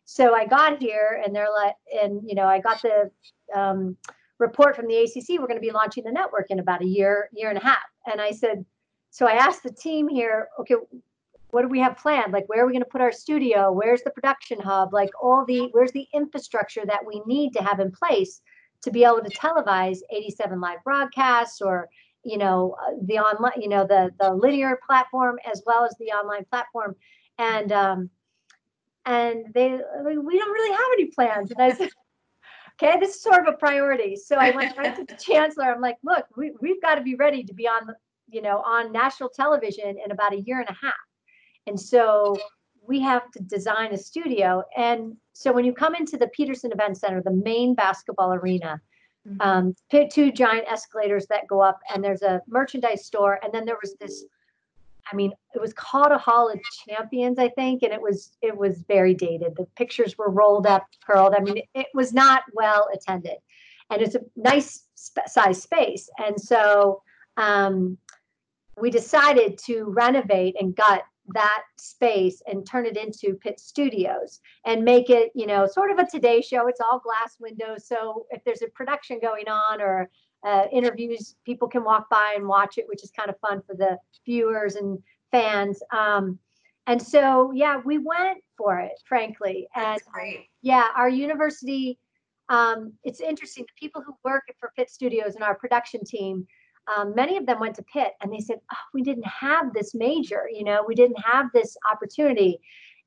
So 0.04 0.34
I 0.34 0.46
got 0.46 0.80
here, 0.80 1.22
and 1.24 1.34
they're 1.34 1.52
like, 1.52 1.74
and 2.02 2.20
you 2.24 2.34
know, 2.34 2.46
I 2.46 2.60
got 2.60 2.80
the 2.82 3.10
um, 3.54 3.96
report 4.38 4.76
from 4.76 4.86
the 4.86 4.96
ACC. 4.96 5.40
We're 5.40 5.48
going 5.48 5.56
to 5.56 5.60
be 5.60 5.72
launching 5.72 6.04
the 6.04 6.12
network 6.12 6.46
in 6.50 6.60
about 6.60 6.82
a 6.82 6.86
year, 6.86 7.28
year 7.32 7.48
and 7.48 7.58
a 7.58 7.62
half, 7.62 7.84
and 8.10 8.20
I 8.20 8.30
said 8.30 8.64
so 9.16 9.26
I 9.26 9.32
asked 9.32 9.62
the 9.62 9.72
team 9.72 10.08
here, 10.08 10.48
okay, 10.60 10.74
what 11.56 11.62
do 11.62 11.68
we 11.68 11.80
have 11.80 11.96
planned? 11.96 12.34
Like, 12.34 12.50
where 12.50 12.62
are 12.62 12.66
we 12.66 12.74
going 12.74 12.84
to 12.84 12.90
put 12.90 13.00
our 13.00 13.10
studio? 13.10 13.72
Where's 13.72 14.02
the 14.02 14.10
production 14.10 14.60
hub? 14.60 14.92
Like, 14.92 15.08
all 15.22 15.42
the, 15.46 15.70
where's 15.72 15.90
the 15.92 16.06
infrastructure 16.12 16.84
that 16.84 17.00
we 17.06 17.22
need 17.24 17.54
to 17.54 17.62
have 17.62 17.80
in 17.80 17.90
place 17.90 18.42
to 18.82 18.90
be 18.90 19.04
able 19.04 19.22
to 19.22 19.30
televise 19.30 20.00
87 20.12 20.60
live 20.60 20.84
broadcasts 20.84 21.62
or, 21.62 21.88
you 22.24 22.36
know, 22.36 22.76
uh, 22.86 22.96
the 23.06 23.14
online, 23.20 23.58
you 23.58 23.70
know, 23.70 23.86
the, 23.86 24.10
the 24.20 24.34
linear 24.34 24.78
platform 24.86 25.38
as 25.50 25.62
well 25.64 25.86
as 25.86 25.96
the 25.98 26.10
online 26.10 26.44
platform. 26.44 26.94
And, 27.38 27.72
um, 27.72 28.10
and 29.06 29.46
they, 29.54 29.70
we 29.70 30.38
don't 30.38 30.52
really 30.52 30.72
have 30.72 30.88
any 30.92 31.06
plans. 31.06 31.52
And 31.52 31.62
I 31.62 31.72
said, 31.72 31.88
okay, 32.74 32.98
this 33.00 33.14
is 33.14 33.22
sort 33.22 33.48
of 33.48 33.54
a 33.54 33.56
priority. 33.56 34.14
So 34.16 34.36
I 34.36 34.50
went 34.50 34.76
right 34.76 34.94
to 34.94 35.06
the 35.06 35.16
chancellor. 35.26 35.72
I'm 35.72 35.80
like, 35.80 35.96
look, 36.04 36.26
we, 36.36 36.52
we've 36.60 36.82
got 36.82 36.96
to 36.96 37.00
be 37.00 37.14
ready 37.14 37.44
to 37.44 37.54
be 37.54 37.66
on 37.66 37.86
the, 37.86 37.94
you 38.28 38.42
know, 38.42 38.58
on 38.58 38.92
national 38.92 39.30
television 39.30 39.96
in 40.04 40.10
about 40.10 40.34
a 40.34 40.40
year 40.42 40.60
and 40.60 40.68
a 40.68 40.76
half. 40.86 40.92
And 41.66 41.78
so 41.78 42.36
we 42.86 43.00
have 43.00 43.30
to 43.32 43.42
design 43.42 43.92
a 43.92 43.98
studio. 43.98 44.62
And 44.76 45.16
so 45.32 45.52
when 45.52 45.64
you 45.64 45.72
come 45.72 45.94
into 45.94 46.16
the 46.16 46.28
Petersen 46.28 46.72
Event 46.72 46.96
Center, 46.98 47.22
the 47.22 47.32
main 47.32 47.74
basketball 47.74 48.32
arena, 48.32 48.80
mm-hmm. 49.28 49.40
um, 49.40 49.74
two 50.10 50.32
giant 50.32 50.66
escalators 50.70 51.26
that 51.26 51.46
go 51.48 51.60
up, 51.60 51.80
and 51.92 52.02
there's 52.02 52.22
a 52.22 52.40
merchandise 52.46 53.04
store. 53.04 53.40
And 53.42 53.52
then 53.52 53.64
there 53.64 53.78
was 53.82 53.94
this, 54.00 54.24
I 55.10 55.16
mean, 55.16 55.32
it 55.54 55.60
was 55.60 55.72
called 55.72 56.12
a 56.12 56.18
Hall 56.18 56.50
of 56.50 56.60
Champions, 56.88 57.38
I 57.38 57.48
think, 57.50 57.82
and 57.82 57.92
it 57.92 58.00
was 58.00 58.36
it 58.42 58.56
was 58.56 58.84
very 58.88 59.14
dated. 59.14 59.54
The 59.56 59.66
pictures 59.76 60.16
were 60.18 60.30
rolled 60.30 60.66
up, 60.66 60.86
curled. 61.04 61.34
I 61.34 61.40
mean, 61.40 61.62
it, 61.74 61.86
was 61.94 62.12
not 62.12 62.42
well 62.54 62.88
attended. 62.94 63.38
and 63.90 64.02
it's 64.02 64.14
a 64.14 64.20
nice 64.36 64.84
sp- 64.98 65.28
size 65.28 65.62
space. 65.62 66.08
And 66.18 66.40
so 66.40 67.02
um, 67.36 67.98
we 68.80 68.90
decided 68.90 69.58
to 69.66 69.84
renovate 69.84 70.56
and 70.60 70.74
gut 70.74 71.02
that 71.34 71.62
space 71.76 72.42
and 72.46 72.66
turn 72.66 72.86
it 72.86 72.96
into 72.96 73.34
Pitt 73.34 73.58
Studios 73.60 74.40
and 74.64 74.84
make 74.84 75.10
it, 75.10 75.32
you 75.34 75.46
know, 75.46 75.66
sort 75.66 75.90
of 75.90 75.98
a 75.98 76.06
Today 76.06 76.40
Show. 76.40 76.68
It's 76.68 76.80
all 76.80 77.00
glass 77.00 77.36
windows, 77.40 77.86
so 77.86 78.26
if 78.30 78.44
there's 78.44 78.62
a 78.62 78.68
production 78.68 79.18
going 79.20 79.48
on 79.48 79.80
or 79.80 80.10
uh, 80.44 80.66
interviews, 80.70 81.34
people 81.44 81.68
can 81.68 81.82
walk 81.82 82.08
by 82.08 82.34
and 82.36 82.46
watch 82.46 82.78
it, 82.78 82.86
which 82.88 83.02
is 83.02 83.10
kind 83.10 83.30
of 83.30 83.38
fun 83.40 83.62
for 83.66 83.74
the 83.74 83.98
viewers 84.24 84.76
and 84.76 84.98
fans. 85.32 85.82
Um, 85.92 86.38
and 86.86 87.02
so, 87.02 87.50
yeah, 87.52 87.80
we 87.84 87.98
went 87.98 88.38
for 88.56 88.78
it, 88.78 88.92
frankly. 89.06 89.66
And 89.74 90.00
yeah, 90.62 90.88
our 90.96 91.08
university. 91.08 91.98
Um, 92.48 92.92
it's 93.02 93.20
interesting. 93.20 93.64
The 93.64 93.86
people 93.86 94.02
who 94.06 94.14
work 94.24 94.44
for 94.60 94.70
Pitt 94.76 94.88
Studios 94.88 95.34
and 95.34 95.42
our 95.42 95.56
production 95.56 96.04
team 96.04 96.46
um, 96.94 97.14
many 97.14 97.36
of 97.36 97.46
them 97.46 97.60
went 97.60 97.74
to 97.76 97.82
Pitt 97.82 98.12
and 98.20 98.32
they 98.32 98.40
said, 98.40 98.60
oh, 98.72 98.76
we 98.94 99.02
didn't 99.02 99.26
have 99.26 99.72
this 99.72 99.94
major, 99.94 100.48
you 100.52 100.64
know, 100.64 100.84
we 100.86 100.94
didn't 100.94 101.20
have 101.24 101.46
this 101.52 101.76
opportunity. 101.90 102.60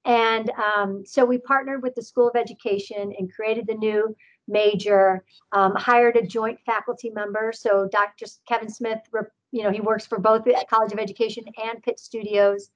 And 0.06 0.52
um, 0.52 1.04
so 1.06 1.26
we 1.26 1.38
partnered 1.38 1.84
with 1.84 1.96
the 1.96 2.02
School 2.02 2.30
of 2.30 2.36
Education 2.36 3.14
and 3.18 3.34
created 3.34 3.68
the 3.68 3.76
new 3.76 4.16
major, 4.48 5.24
um, 5.52 5.76
hired 5.76 6.16
a 6.16 6.26
joint 6.26 6.60
faculty 6.66 7.10
member. 7.10 7.52
So 7.54 7.88
Dr. 7.92 8.26
Kevin 8.48 8.70
Smith, 8.70 9.00
you 9.52 9.64
know, 9.64 9.72
he 9.72 9.82
works 9.82 10.06
for 10.06 10.20
both 10.20 10.44
the 10.44 10.64
College 10.70 10.94
of 10.94 11.00
Education 11.00 11.44
and 11.62 11.82
Pitt 11.84 12.00
Studios. 12.00 12.72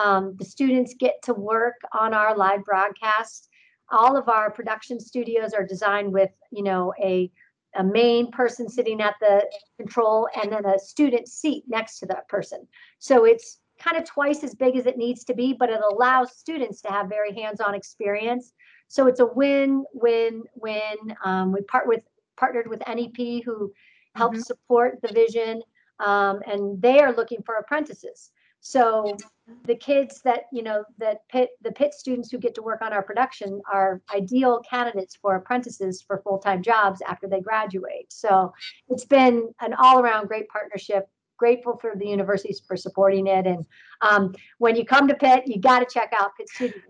Um, 0.00 0.36
the 0.38 0.44
students 0.44 0.94
get 0.98 1.22
to 1.24 1.34
work 1.34 1.76
on 1.92 2.12
our 2.12 2.36
live 2.36 2.64
broadcast. 2.64 3.48
All 3.90 4.16
of 4.16 4.28
our 4.28 4.50
production 4.50 5.00
studios 5.00 5.52
are 5.54 5.64
designed 5.64 6.12
with, 6.12 6.30
you 6.50 6.62
know, 6.62 6.92
a 7.02 7.30
a 7.76 7.84
main 7.84 8.30
person 8.30 8.68
sitting 8.68 9.00
at 9.00 9.14
the 9.20 9.44
control 9.78 10.28
and 10.40 10.52
then 10.52 10.64
a 10.64 10.78
student 10.78 11.28
seat 11.28 11.64
next 11.66 11.98
to 11.98 12.06
that 12.06 12.28
person. 12.28 12.66
So 12.98 13.24
it's 13.24 13.58
kind 13.78 13.96
of 13.96 14.04
twice 14.04 14.42
as 14.42 14.54
big 14.54 14.76
as 14.76 14.86
it 14.86 14.96
needs 14.96 15.24
to 15.24 15.34
be, 15.34 15.52
but 15.52 15.70
it 15.70 15.80
allows 15.80 16.36
students 16.36 16.80
to 16.82 16.88
have 16.88 17.08
very 17.08 17.34
hands-on 17.34 17.74
experience. 17.74 18.52
So 18.88 19.06
it's 19.06 19.20
a 19.20 19.26
win-win-win. 19.26 20.96
Um, 21.24 21.52
we 21.52 21.60
part 21.62 21.86
with 21.86 22.02
partnered 22.36 22.68
with 22.68 22.82
NEP 22.86 23.44
who 23.44 23.72
helps 24.14 24.38
mm-hmm. 24.38 24.42
support 24.42 24.98
the 25.02 25.12
vision, 25.12 25.62
um, 26.00 26.40
and 26.46 26.80
they 26.80 27.00
are 27.00 27.14
looking 27.14 27.42
for 27.44 27.56
apprentices. 27.56 28.30
So 28.60 29.16
the 29.64 29.76
kids 29.76 30.22
that 30.22 30.44
you 30.52 30.62
know 30.62 30.84
that 30.98 31.20
Pitt 31.28 31.50
the 31.62 31.70
Pitt 31.70 31.94
students 31.94 32.30
who 32.30 32.38
get 32.38 32.54
to 32.56 32.62
work 32.62 32.82
on 32.82 32.92
our 32.92 33.02
production 33.02 33.62
are 33.72 34.02
ideal 34.14 34.60
candidates 34.68 35.16
for 35.16 35.36
apprentices 35.36 36.02
for 36.02 36.20
full-time 36.22 36.62
jobs 36.62 37.00
after 37.06 37.28
they 37.28 37.40
graduate. 37.40 38.12
So 38.12 38.52
it's 38.88 39.04
been 39.04 39.48
an 39.60 39.74
all-around 39.74 40.26
great 40.26 40.48
partnership. 40.48 41.08
Grateful 41.38 41.76
for 41.76 41.92
the 41.94 42.06
universities 42.06 42.62
for 42.66 42.76
supporting 42.76 43.26
it. 43.26 43.46
And 43.46 43.66
um, 44.00 44.34
when 44.58 44.74
you 44.74 44.86
come 44.86 45.06
to 45.06 45.14
Pitt, 45.14 45.44
you 45.46 45.60
got 45.60 45.80
to 45.80 45.86
check 45.86 46.12
out 46.18 46.30
Pitt 46.36 46.48
Studios. 46.48 46.82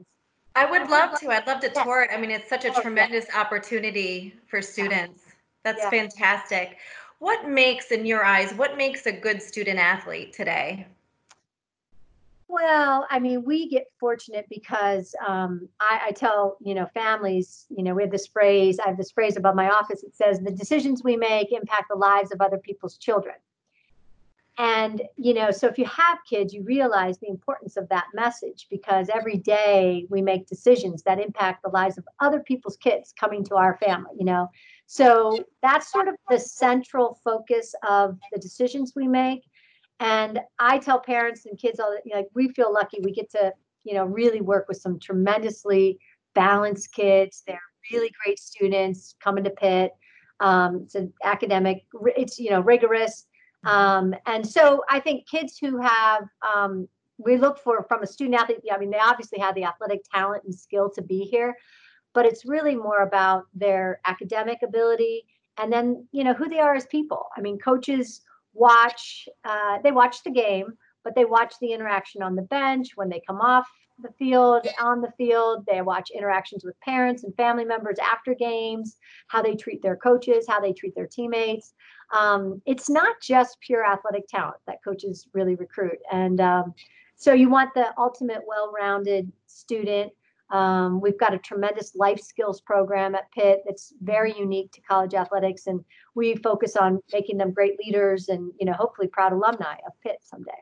I 0.55 0.71
would 0.71 0.89
love 0.89 1.19
to. 1.21 1.29
I'd 1.31 1.47
love 1.47 1.61
to 1.61 1.69
tour 1.69 2.05
it. 2.05 2.11
I 2.11 2.17
mean, 2.17 2.31
it's 2.31 2.49
such 2.49 2.65
a 2.65 2.71
tremendous 2.71 3.27
opportunity 3.37 4.35
for 4.47 4.63
students. 4.63 5.21
That's 5.65 5.83
yeah. 5.83 5.91
fantastic. 5.91 6.79
What 7.19 7.49
makes, 7.49 7.91
in 7.91 8.07
your 8.07 8.25
eyes, 8.25 8.55
what 8.55 8.77
makes 8.77 9.07
a 9.07 9.13
good 9.13 9.43
student 9.43 9.79
athlete 9.79 10.33
today? 10.33 10.87
Well, 12.49 13.07
I 13.11 13.19
mean, 13.19 13.45
we 13.45 13.69
get 13.69 13.87
fortunate 13.99 14.47
because 14.49 15.15
um, 15.27 15.69
I, 15.81 16.01
I, 16.07 16.11
tell 16.13 16.57
you 16.61 16.75
know 16.75 16.87
families, 16.95 17.67
you 17.69 17.83
know, 17.83 17.95
we 17.95 18.03
have 18.03 18.13
this 18.13 18.29
phrase. 18.29 18.79
I 18.79 18.89
have 18.89 18.97
this 18.97 19.11
phrase 19.11 19.37
above 19.37 19.57
my 19.57 19.69
office. 19.69 20.05
It 20.05 20.15
says, 20.15 20.39
"The 20.39 20.53
decisions 20.53 21.03
we 21.03 21.17
make 21.17 21.53
impact 21.53 21.87
the 21.91 21.97
lives 21.97 22.31
of 22.31 22.41
other 22.41 22.59
people's 22.59 22.99
children." 22.99 23.35
And 24.59 25.03
you 25.17 25.35
know, 25.35 25.51
so 25.51 25.67
if 25.67 25.77
you 25.77 25.87
have 25.87 26.19
kids, 26.29 26.55
you 26.55 26.63
realize 26.63 27.19
the 27.19 27.29
importance 27.29 27.77
of 27.77 27.89
that 27.89 28.07
message 28.15 28.69
because 28.71 29.09
every 29.13 29.39
day 29.39 30.07
we 30.09 30.23
make 30.23 30.47
decisions 30.47 31.03
that 31.03 31.21
impact 31.21 31.65
the 31.65 31.71
lives 31.71 31.99
of 31.99 32.05
other 32.21 32.41
people's 32.41 32.77
kids 32.77 33.13
coming 33.19 33.45
to 33.47 33.57
our 33.57 33.77
family. 33.79 34.13
You 34.17 34.25
know, 34.25 34.51
so 34.87 35.45
that's 35.63 35.91
sort 35.91 36.07
of 36.07 36.15
the 36.31 36.39
central 36.39 37.19
focus 37.25 37.75
of 37.87 38.19
the 38.33 38.39
decisions 38.39 38.93
we 38.95 39.09
make 39.09 39.43
and 40.01 40.41
I 40.59 40.79
tell 40.79 41.01
parents 41.01 41.47
and 41.47 41.59
kids 41.59 41.81
all 41.81 41.91
that, 41.93 42.03
you 42.05 42.13
know, 42.13 42.21
like 42.21 42.29
we 42.35 42.49
feel 42.49 42.73
lucky 42.73 42.99
we 43.03 43.13
get 43.13 43.31
to, 43.31 43.53
you 43.85 43.95
know, 43.95 44.05
really 44.05 44.41
work 44.41 44.67
with 44.69 44.77
some 44.79 44.99
tremendously 44.99 45.99
balanced 46.35 46.93
kids. 46.93 47.43
They're 47.47 47.61
really 47.91 48.11
great 48.23 48.39
students 48.39 49.15
coming 49.21 49.45
to 49.45 49.51
Pitt. 49.51 49.93
Um, 50.41 50.83
it's 50.85 50.95
an 50.95 51.13
academic, 51.25 51.87
it's, 52.15 52.39
you 52.39 52.51
know, 52.51 52.61
rigorous. 52.61 53.27
Um, 53.65 54.15
and 54.27 54.47
so 54.47 54.85
I 54.91 55.01
think 55.01 55.27
kids 55.29 55.59
who 55.59 55.79
have, 55.81 56.25
um, 56.55 56.89
we 57.19 57.39
look 57.39 57.59
for 57.59 57.85
from 57.89 58.03
a 58.03 58.07
student 58.07 58.39
athlete, 58.39 58.59
I 58.71 58.77
mean, 58.77 58.91
they 58.91 58.99
obviously 58.99 59.39
have 59.39 59.55
the 59.55 59.65
athletic 59.65 60.01
talent 60.13 60.45
and 60.45 60.55
skill 60.55 60.91
to 60.91 61.01
be 61.01 61.21
here, 61.21 61.57
but 62.13 62.27
it's 62.27 62.45
really 62.45 62.77
more 62.77 63.01
about 63.01 63.45
their 63.55 64.01
academic 64.05 64.59
ability 64.63 65.25
and 65.57 65.73
then, 65.73 66.07
you 66.13 66.23
know, 66.23 66.35
who 66.35 66.51
they 66.51 66.59
are 66.59 66.75
as 66.75 66.85
people. 66.87 67.27
I 67.35 67.41
mean, 67.41 67.59
coaches 67.59 68.21
watch 68.57 69.29
uh, 69.45 69.79
they 69.83 69.93
watch 69.93 70.23
the 70.25 70.31
game 70.31 70.67
but 71.05 71.15
they 71.15 71.25
watch 71.25 71.55
the 71.61 71.73
interaction 71.73 72.23
on 72.23 72.35
the 72.35 72.43
bench 72.43 72.89
when 72.97 73.09
they 73.09 73.23
come 73.27 73.41
off 73.41 73.69
the 73.99 74.13
field 74.19 74.67
on 74.81 75.01
the 75.01 75.13
field. 75.17 75.65
They 75.67 75.81
watch 75.81 76.11
interactions 76.11 76.65
with 76.65 76.79
parents 76.81 77.25
and 77.25 77.35
family 77.37 77.65
members 77.65 77.99
after 77.99 78.35
games 78.35 78.97
how 79.29 79.43
they 79.43 79.55
treat 79.55 79.83
their 79.83 79.97
coaches 79.97 80.47
how 80.49 80.61
they 80.61 80.73
treat 80.73 80.95
their 80.95 81.07
teammates. 81.07 81.75
Um, 82.15 82.61
it's 82.67 82.89
not 82.89 83.17
just 83.23 83.59
pure 83.61 83.85
athletic 83.85 84.29
talent 84.29 84.59
that 84.67 84.83
coaches 84.85 85.29
really 85.33 85.55
recruit. 85.55 85.99
And 86.13 86.41
um, 86.41 86.75
so 87.17 87.33
you 87.33 87.49
want 87.49 87.75
the 87.75 87.93
ultimate 87.99 88.43
well-rounded 88.47 89.33
student 89.47 90.13
um, 90.51 91.01
we've 91.01 91.19
got 91.19 91.35
a 91.35 91.39
tremendous 91.39 91.95
life 91.97 92.21
skills 92.21 92.61
program 92.61 93.15
at 93.15 93.31
Pitt 93.33 93.63
that's 93.67 93.93
very 94.01 94.37
unique 94.39 94.71
to 94.73 94.81
college 94.81 95.15
athletics, 95.15 95.67
and 95.67 95.85
we 96.15 96.37
focus 96.37 96.77
on 96.77 97.01
making 97.13 97.39
them 97.39 97.53
great 97.53 97.79
leaders 97.85 98.29
and, 98.29 98.53
you 98.61 98.67
know, 98.67 98.73
hopefully 98.73 99.09
proud 99.09 99.33
alumni 99.33 99.75
of 99.87 99.93
Pitt 100.03 100.19
someday. 100.23 100.53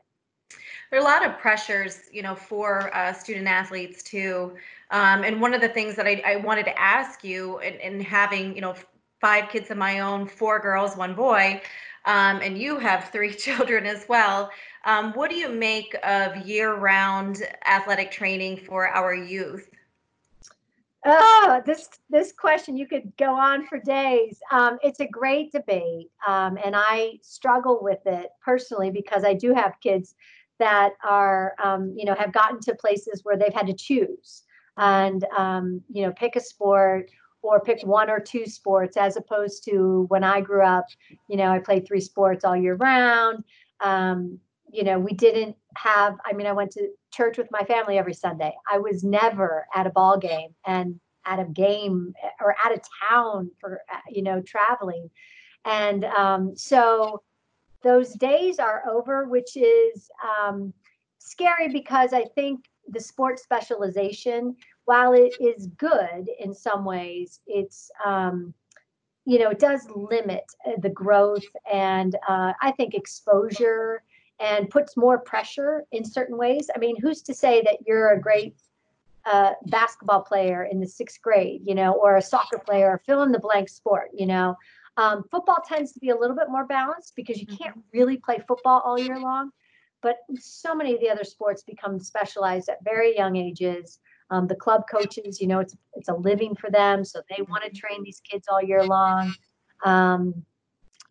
There 0.90 1.00
are 1.00 1.02
a 1.02 1.04
lot 1.04 1.24
of 1.24 1.38
pressures, 1.38 2.02
you 2.12 2.22
know, 2.22 2.34
for 2.34 2.94
uh, 2.94 3.12
student 3.12 3.46
athletes 3.46 4.02
too. 4.02 4.52
Um, 4.90 5.24
and 5.24 5.40
one 5.40 5.52
of 5.52 5.60
the 5.60 5.68
things 5.68 5.96
that 5.96 6.06
I, 6.06 6.22
I 6.24 6.36
wanted 6.36 6.64
to 6.66 6.78
ask 6.78 7.24
you, 7.24 7.58
in, 7.58 7.74
in, 7.74 8.00
having, 8.00 8.54
you 8.54 8.60
know, 8.60 8.74
five 9.20 9.48
kids 9.48 9.70
of 9.70 9.76
my 9.76 10.00
own, 10.00 10.26
four 10.26 10.60
girls, 10.60 10.96
one 10.96 11.14
boy, 11.14 11.60
um, 12.06 12.40
and 12.42 12.58
you 12.58 12.78
have 12.78 13.10
three 13.10 13.34
children 13.46 13.86
as 13.86 14.06
well. 14.08 14.50
Um, 14.84 15.12
what 15.12 15.30
do 15.30 15.36
you 15.36 15.48
make 15.48 15.96
of 16.02 16.36
year-round 16.46 17.42
athletic 17.66 18.10
training 18.10 18.58
for 18.58 18.88
our 18.88 19.14
youth? 19.14 19.68
Oh, 21.06 21.62
this 21.66 21.90
this 22.08 22.32
question 22.32 22.78
you 22.78 22.86
could 22.86 23.12
go 23.18 23.34
on 23.34 23.66
for 23.66 23.78
days. 23.78 24.40
Um, 24.50 24.78
it's 24.82 25.00
a 25.00 25.06
great 25.06 25.52
debate, 25.52 26.10
um, 26.26 26.58
and 26.64 26.74
I 26.74 27.18
struggle 27.20 27.80
with 27.82 28.00
it 28.06 28.30
personally 28.42 28.90
because 28.90 29.22
I 29.22 29.34
do 29.34 29.52
have 29.52 29.74
kids 29.82 30.14
that 30.58 30.92
are, 31.06 31.54
um, 31.62 31.92
you 31.96 32.04
know, 32.04 32.14
have 32.14 32.32
gotten 32.32 32.60
to 32.60 32.74
places 32.74 33.20
where 33.22 33.36
they've 33.36 33.52
had 33.52 33.66
to 33.66 33.74
choose 33.74 34.44
and, 34.76 35.24
um, 35.36 35.82
you 35.92 36.06
know, 36.06 36.12
pick 36.12 36.36
a 36.36 36.40
sport 36.40 37.10
or 37.44 37.60
pick 37.60 37.84
one 37.84 38.10
or 38.10 38.18
two 38.18 38.46
sports 38.46 38.96
as 38.96 39.16
opposed 39.16 39.64
to 39.64 40.06
when 40.08 40.24
I 40.24 40.40
grew 40.40 40.64
up. 40.64 40.86
You 41.28 41.36
know, 41.36 41.50
I 41.50 41.58
played 41.58 41.86
three 41.86 42.00
sports 42.00 42.44
all 42.44 42.56
year 42.56 42.74
round. 42.74 43.44
Um, 43.80 44.38
you 44.72 44.82
know, 44.82 44.98
we 44.98 45.12
didn't 45.12 45.56
have. 45.76 46.16
I 46.24 46.32
mean, 46.32 46.46
I 46.46 46.52
went 46.52 46.72
to 46.72 46.88
church 47.12 47.38
with 47.38 47.48
my 47.50 47.62
family 47.64 47.98
every 47.98 48.14
Sunday. 48.14 48.52
I 48.70 48.78
was 48.78 49.04
never 49.04 49.66
at 49.74 49.86
a 49.86 49.90
ball 49.90 50.18
game 50.18 50.54
and 50.66 50.98
at 51.26 51.38
a 51.38 51.44
game 51.44 52.12
or 52.40 52.56
out 52.64 52.72
of 52.72 52.80
town 53.08 53.50
for 53.60 53.80
uh, 53.92 53.98
you 54.08 54.22
know 54.22 54.42
traveling, 54.42 55.10
and 55.64 56.04
um, 56.04 56.56
so 56.56 57.22
those 57.82 58.14
days 58.14 58.58
are 58.58 58.82
over, 58.90 59.28
which 59.28 59.56
is 59.56 60.10
um, 60.26 60.72
scary 61.18 61.68
because 61.68 62.12
I 62.12 62.24
think 62.34 62.64
the 62.88 63.00
sports 63.00 63.42
specialization, 63.42 64.56
while 64.84 65.12
it 65.12 65.34
is 65.40 65.68
good 65.78 66.28
in 66.38 66.54
some 66.54 66.84
ways, 66.84 67.40
it's 67.46 67.90
um, 68.04 68.54
you 69.24 69.38
know 69.38 69.50
it 69.50 69.58
does 69.58 69.88
limit 69.94 70.44
uh, 70.66 70.72
the 70.78 70.90
growth 70.90 71.46
and 71.72 72.16
uh, 72.28 72.52
I 72.60 72.72
think 72.72 72.94
exposure 72.94 74.02
and 74.40 74.68
puts 74.68 74.96
more 74.96 75.18
pressure 75.18 75.84
in 75.92 76.04
certain 76.04 76.36
ways. 76.36 76.68
I 76.74 76.78
mean, 76.78 76.96
who's 77.00 77.22
to 77.22 77.34
say 77.34 77.62
that 77.62 77.78
you're 77.86 78.12
a 78.12 78.20
great 78.20 78.56
uh, 79.26 79.52
basketball 79.66 80.22
player 80.22 80.64
in 80.64 80.80
the 80.80 80.86
sixth 80.86 81.22
grade, 81.22 81.62
you 81.64 81.74
know, 81.74 81.92
or 81.92 82.16
a 82.16 82.22
soccer 82.22 82.58
player, 82.58 82.90
or 82.90 83.02
fill 83.06 83.22
in 83.22 83.32
the 83.32 83.38
blank 83.38 83.68
sport, 83.68 84.10
you 84.12 84.26
know? 84.26 84.56
Um, 84.96 85.24
football 85.30 85.58
tends 85.66 85.92
to 85.92 86.00
be 86.00 86.10
a 86.10 86.16
little 86.16 86.36
bit 86.36 86.50
more 86.50 86.66
balanced 86.66 87.14
because 87.16 87.40
you 87.40 87.46
can't 87.46 87.76
mm-hmm. 87.76 87.98
really 87.98 88.16
play 88.16 88.40
football 88.46 88.80
all 88.84 88.98
year 88.98 89.18
long. 89.18 89.50
But 90.02 90.18
so 90.38 90.74
many 90.74 90.94
of 90.94 91.00
the 91.00 91.08
other 91.08 91.24
sports 91.24 91.62
become 91.62 91.98
specialized 91.98 92.68
at 92.68 92.84
very 92.84 93.16
young 93.16 93.36
ages. 93.36 93.98
Um, 94.30 94.46
the 94.46 94.56
club 94.56 94.84
coaches, 94.90 95.40
you 95.40 95.46
know, 95.46 95.60
it's 95.60 95.76
it's 95.94 96.08
a 96.08 96.14
living 96.14 96.54
for 96.54 96.70
them, 96.70 97.04
so 97.04 97.20
they 97.28 97.42
want 97.42 97.62
to 97.64 97.70
mm-hmm. 97.70 97.86
train 97.86 98.02
these 98.02 98.20
kids 98.20 98.46
all 98.50 98.62
year 98.62 98.84
long. 98.84 99.34
Um, 99.84 100.44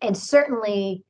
and 0.02 0.16
certainly, 0.16 1.04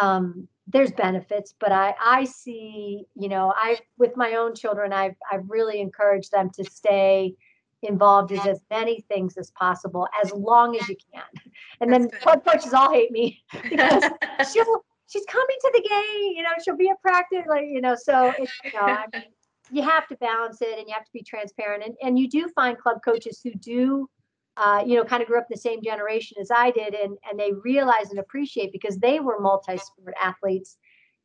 um, 0.00 0.48
there's 0.66 0.92
benefits, 0.92 1.54
but 1.58 1.72
I, 1.72 1.94
I 2.00 2.24
see, 2.24 3.04
you 3.14 3.28
know, 3.28 3.52
I, 3.56 3.78
with 3.98 4.16
my 4.16 4.34
own 4.34 4.54
children, 4.54 4.92
I've, 4.92 5.16
I've 5.30 5.48
really 5.48 5.80
encouraged 5.80 6.32
them 6.32 6.50
to 6.50 6.64
stay 6.64 7.34
involved 7.82 8.32
in 8.32 8.40
as 8.40 8.60
many 8.70 9.04
things 9.08 9.36
as 9.36 9.50
possible, 9.50 10.08
as 10.22 10.32
long 10.32 10.76
as 10.76 10.88
you 10.88 10.96
can. 11.12 11.22
And 11.80 11.92
That's 11.92 12.04
then 12.04 12.10
good. 12.10 12.20
club 12.20 12.44
coaches 12.44 12.72
all 12.72 12.92
hate 12.92 13.10
me 13.10 13.42
because 13.62 14.04
she'll, 14.52 14.84
she's 15.06 15.24
coming 15.26 15.56
to 15.60 15.70
the 15.74 15.82
game, 15.88 16.32
you 16.36 16.42
know, 16.42 16.50
she'll 16.64 16.76
be 16.76 16.88
at 16.88 17.00
practice, 17.02 17.44
like, 17.46 17.66
you 17.66 17.82
know, 17.82 17.94
so 17.94 18.32
it's, 18.38 18.52
you 18.64 18.72
know, 18.72 18.86
I 18.86 19.04
mean, 19.12 19.22
you 19.74 19.82
have 19.82 20.06
to 20.08 20.16
balance 20.16 20.62
it 20.62 20.78
and 20.78 20.86
you 20.88 20.94
have 20.94 21.04
to 21.04 21.12
be 21.12 21.22
transparent. 21.22 21.82
And, 21.84 21.94
and 22.02 22.18
you 22.18 22.28
do 22.28 22.48
find 22.54 22.78
club 22.78 22.98
coaches 23.04 23.40
who 23.42 23.52
do, 23.54 24.08
uh, 24.56 24.84
you 24.86 24.96
know, 24.96 25.04
kind 25.04 25.22
of 25.22 25.28
grew 25.28 25.38
up 25.38 25.48
the 25.50 25.56
same 25.56 25.82
generation 25.82 26.36
as 26.40 26.50
I 26.50 26.70
did, 26.70 26.94
and 26.94 27.18
and 27.28 27.38
they 27.38 27.52
realize 27.52 28.10
and 28.10 28.20
appreciate 28.20 28.70
because 28.72 28.96
they 28.98 29.18
were 29.20 29.40
multi-sport 29.40 30.14
athletes. 30.20 30.76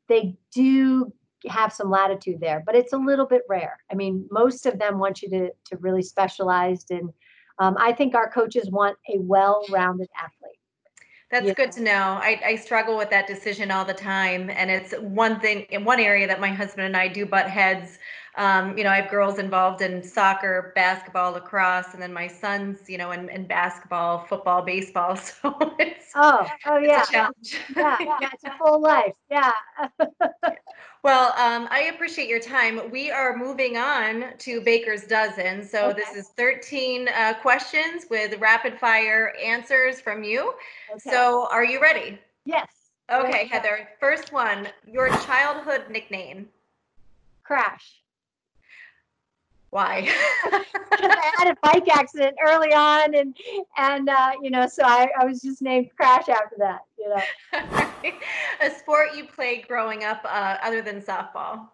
They 0.08 0.36
do 0.51 1.13
have 1.48 1.72
some 1.72 1.89
latitude 1.91 2.39
there, 2.41 2.63
but 2.65 2.75
it's 2.75 2.94
a 2.94 2.98
little 2.98 3.27
bit 3.27 3.44
rare. 3.48 3.77
I 3.91 3.96
mean, 3.96 4.27
most 4.32 4.65
of 4.65 4.79
them 4.79 4.98
want 4.98 5.22
you 5.22 5.29
to 5.29 5.51
to 5.68 5.77
really 5.77 6.01
specialized, 6.01 6.89
and 6.89 7.10
um, 7.60 7.75
I 7.79 7.91
think 7.94 8.15
our 8.15 8.32
coaches 8.32 8.72
want 8.72 8.98
a 9.13 9.20
well-rounded 9.20 10.10
athlete. 10.18 10.60
That's 11.32 11.46
yeah. 11.46 11.53
good 11.53 11.72
to 11.74 11.82
know. 11.82 12.20
I, 12.22 12.41
I 12.44 12.56
struggle 12.56 12.98
with 12.98 13.12
that 13.12 13.27
decision 13.27 13.70
all 13.70 13.86
the 13.86 13.94
time. 13.94 14.50
And 14.50 14.72
it's 14.72 14.94
one 14.94 15.39
thing 15.39 15.62
in 15.70 15.86
one 15.86 16.00
area 16.00 16.25
that 16.25 16.39
my 16.39 16.50
husband 16.50 16.88
and 16.88 16.98
I 16.98 17.08
do 17.08 17.25
butt 17.25 17.48
heads. 17.48 18.00
Um, 18.36 18.77
you 18.77 18.83
know, 18.83 18.91
I 18.91 19.01
have 19.01 19.09
girls 19.09 19.39
involved 19.39 19.81
in 19.81 20.03
soccer, 20.03 20.71
basketball, 20.75 21.33
lacrosse, 21.33 21.93
and 21.93 22.01
then 22.01 22.13
my 22.13 22.27
sons, 22.27 22.88
you 22.88 22.98
know, 22.98 23.12
in, 23.12 23.29
in 23.29 23.45
basketball, 23.45 24.25
football, 24.25 24.62
baseball. 24.62 25.17
So 25.41 25.55
it's 25.79 26.12
oh, 26.15 26.48
oh 26.65 26.77
yeah, 26.77 27.05
yeah, 27.12 27.29
yeah, 27.75 28.29
it's 28.33 28.43
a 28.43 28.55
full 28.57 28.81
life. 28.81 29.13
Yeah. 29.29 29.51
Well, 31.01 31.33
um, 31.38 31.69
I 31.71 31.91
appreciate 31.93 32.27
your 32.27 32.41
time. 32.41 32.91
We 32.91 33.09
are 33.09 33.38
moving 33.38 33.77
on 33.77 34.38
to 34.39 34.59
Baker's 34.59 35.05
Dozen. 35.05 35.63
So 35.63 35.91
okay. 35.91 36.01
this 36.01 36.13
is 36.13 36.31
13 36.36 37.07
uh, 37.07 37.36
questions 37.41 38.05
with 38.09 38.38
rapid 38.39 38.77
fire 38.77 39.33
answers 39.41 40.01
from 40.01 40.25
you. 40.25 40.53
Okay. 40.91 41.09
So 41.09 41.48
are 41.51 41.63
you 41.63 41.81
ready? 41.81 42.19
Yes. 42.43 42.67
Okay. 43.09 43.48
Heather. 43.48 43.88
First 44.01 44.33
one, 44.33 44.67
your 44.86 45.07
childhood 45.19 45.86
nickname. 45.89 46.50
Crash. 47.43 47.99
Why? 49.71 50.09
Because 50.43 50.65
I 50.91 51.31
had 51.38 51.51
a 51.51 51.57
bike 51.61 51.88
accident 51.89 52.35
early 52.45 52.73
on, 52.73 53.13
and 53.13 53.38
and 53.77 54.09
uh, 54.09 54.31
you 54.41 54.49
know, 54.49 54.67
so 54.67 54.83
I, 54.83 55.09
I 55.19 55.25
was 55.25 55.41
just 55.41 55.61
named 55.61 55.89
Crash 55.95 56.27
after 56.27 56.55
that. 56.57 56.79
You 56.97 57.09
know, 57.09 58.11
a 58.61 58.71
sport 58.71 59.09
you 59.15 59.25
played 59.25 59.67
growing 59.67 60.03
up 60.03 60.21
uh, 60.25 60.57
other 60.63 60.81
than 60.81 61.01
softball. 61.01 61.69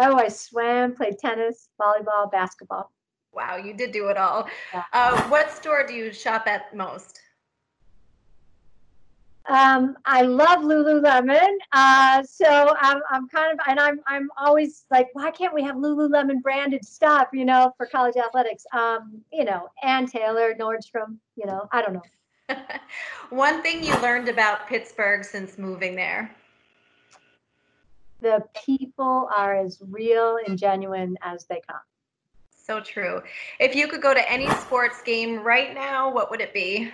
Oh, 0.00 0.16
I 0.16 0.28
swam, 0.28 0.94
played 0.94 1.18
tennis, 1.18 1.68
volleyball, 1.80 2.30
basketball. 2.30 2.92
Wow, 3.32 3.56
you 3.56 3.74
did 3.74 3.92
do 3.92 4.08
it 4.08 4.16
all. 4.16 4.48
Yeah. 4.72 4.84
Uh, 4.92 5.22
what 5.28 5.50
store 5.50 5.86
do 5.86 5.92
you 5.92 6.12
shop 6.12 6.46
at 6.46 6.74
most? 6.74 7.20
Um, 9.48 9.96
I 10.04 10.22
love 10.22 10.60
Lululemon. 10.60 11.48
Uh, 11.72 12.22
so 12.22 12.74
I'm, 12.78 13.00
I'm 13.10 13.28
kind 13.28 13.52
of, 13.52 13.58
and 13.66 13.80
I'm, 13.80 14.00
I'm 14.06 14.28
always 14.36 14.84
like, 14.90 15.08
why 15.14 15.30
can't 15.30 15.54
we 15.54 15.62
have 15.62 15.76
Lululemon 15.76 16.42
branded 16.42 16.84
stuff, 16.84 17.28
you 17.32 17.46
know, 17.46 17.72
for 17.78 17.86
college 17.86 18.16
athletics? 18.16 18.66
Um, 18.72 19.22
you 19.32 19.44
know, 19.44 19.70
Ann 19.82 20.06
Taylor, 20.06 20.54
Nordstrom, 20.54 21.16
you 21.36 21.46
know, 21.46 21.66
I 21.72 21.82
don't 21.82 21.94
know. 21.94 22.56
One 23.30 23.62
thing 23.62 23.82
you 23.82 23.94
learned 24.00 24.28
about 24.28 24.66
Pittsburgh 24.66 25.24
since 25.24 25.56
moving 25.56 25.96
there? 25.96 26.30
The 28.20 28.44
people 28.66 29.28
are 29.34 29.56
as 29.56 29.78
real 29.88 30.38
and 30.46 30.58
genuine 30.58 31.16
as 31.22 31.46
they 31.46 31.62
come. 31.66 31.80
So 32.50 32.80
true. 32.80 33.22
If 33.60 33.74
you 33.74 33.88
could 33.88 34.02
go 34.02 34.12
to 34.12 34.30
any 34.30 34.48
sports 34.56 35.00
game 35.02 35.42
right 35.42 35.72
now, 35.72 36.12
what 36.12 36.30
would 36.30 36.42
it 36.42 36.52
be? 36.52 36.90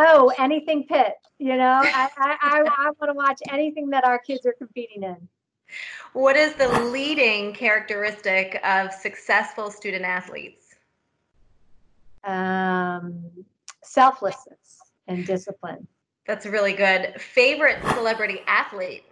Oh, 0.00 0.32
anything 0.38 0.84
Pitt. 0.84 1.14
You 1.40 1.56
know, 1.56 1.80
I, 1.82 2.08
I, 2.16 2.36
I, 2.40 2.60
I 2.60 2.90
want 3.00 3.10
to 3.10 3.14
watch 3.14 3.40
anything 3.50 3.90
that 3.90 4.04
our 4.04 4.18
kids 4.18 4.46
are 4.46 4.52
competing 4.52 5.02
in. 5.02 5.16
What 6.12 6.36
is 6.36 6.54
the 6.54 6.68
leading 6.84 7.52
characteristic 7.52 8.60
of 8.64 8.92
successful 8.92 9.72
student 9.72 10.04
athletes? 10.04 10.76
Um, 12.22 13.24
selflessness 13.82 14.78
and 15.08 15.26
discipline. 15.26 15.86
That's 16.26 16.46
really 16.46 16.74
good. 16.74 17.20
Favorite 17.20 17.78
celebrity 17.94 18.40
athlete? 18.46 19.04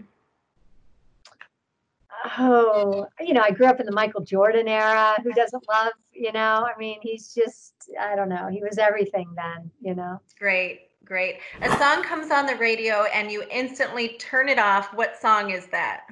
Oh, 2.39 3.07
you 3.21 3.35
know, 3.35 3.43
I 3.43 3.51
grew 3.51 3.67
up 3.67 3.79
in 3.79 3.87
the 3.87 3.93
Michael 3.93 4.23
Jordan 4.23 4.69
era. 4.69 5.15
Who 5.23 5.33
doesn't 5.33 5.65
love, 5.69 5.93
you 6.13 6.33
know? 6.33 6.67
I 6.67 6.77
mean, 6.79 6.99
he's 7.03 7.33
just, 7.33 7.75
I 8.01 8.17
don't 8.17 8.29
know. 8.29 8.49
He 8.49 8.63
was 8.63 8.79
everything 8.79 9.29
then, 9.37 9.71
you 9.81 9.95
know? 9.95 10.21
Great, 10.39 10.89
great. 11.05 11.39
A 11.63 11.69
song 11.79 12.03
comes 12.03 12.31
on 12.31 12.47
the 12.47 12.57
radio 12.57 13.05
and 13.15 13.31
you 13.31 13.45
instantly 13.51 14.17
turn 14.19 14.49
it 14.49 14.59
off. 14.59 14.93
What 14.95 15.21
song 15.21 15.51
is 15.51 15.67
that? 15.67 16.07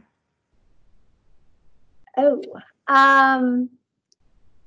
Oh, 2.17 2.43
um, 2.87 3.71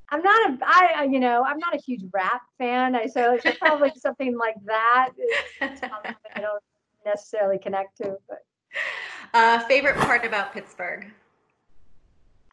I'm 0.09 0.21
not 0.21 0.49
a, 0.49 0.57
I, 0.63 1.07
you 1.09 1.19
know, 1.19 1.43
I'm 1.43 1.59
not 1.59 1.73
a 1.73 1.77
huge 1.77 2.03
rap 2.13 2.41
fan. 2.57 2.95
I 2.95 3.07
so 3.07 3.33
it's 3.41 3.57
probably 3.57 3.91
something 3.97 4.37
like 4.37 4.55
that. 4.65 5.09
It's, 5.61 5.81
I 6.35 6.41
don't 6.41 6.63
necessarily 7.05 7.57
connect 7.57 7.97
to, 7.97 8.17
but. 8.27 8.43
Uh, 9.33 9.59
favorite 9.67 9.95
part 9.95 10.25
about 10.25 10.53
Pittsburgh? 10.53 11.11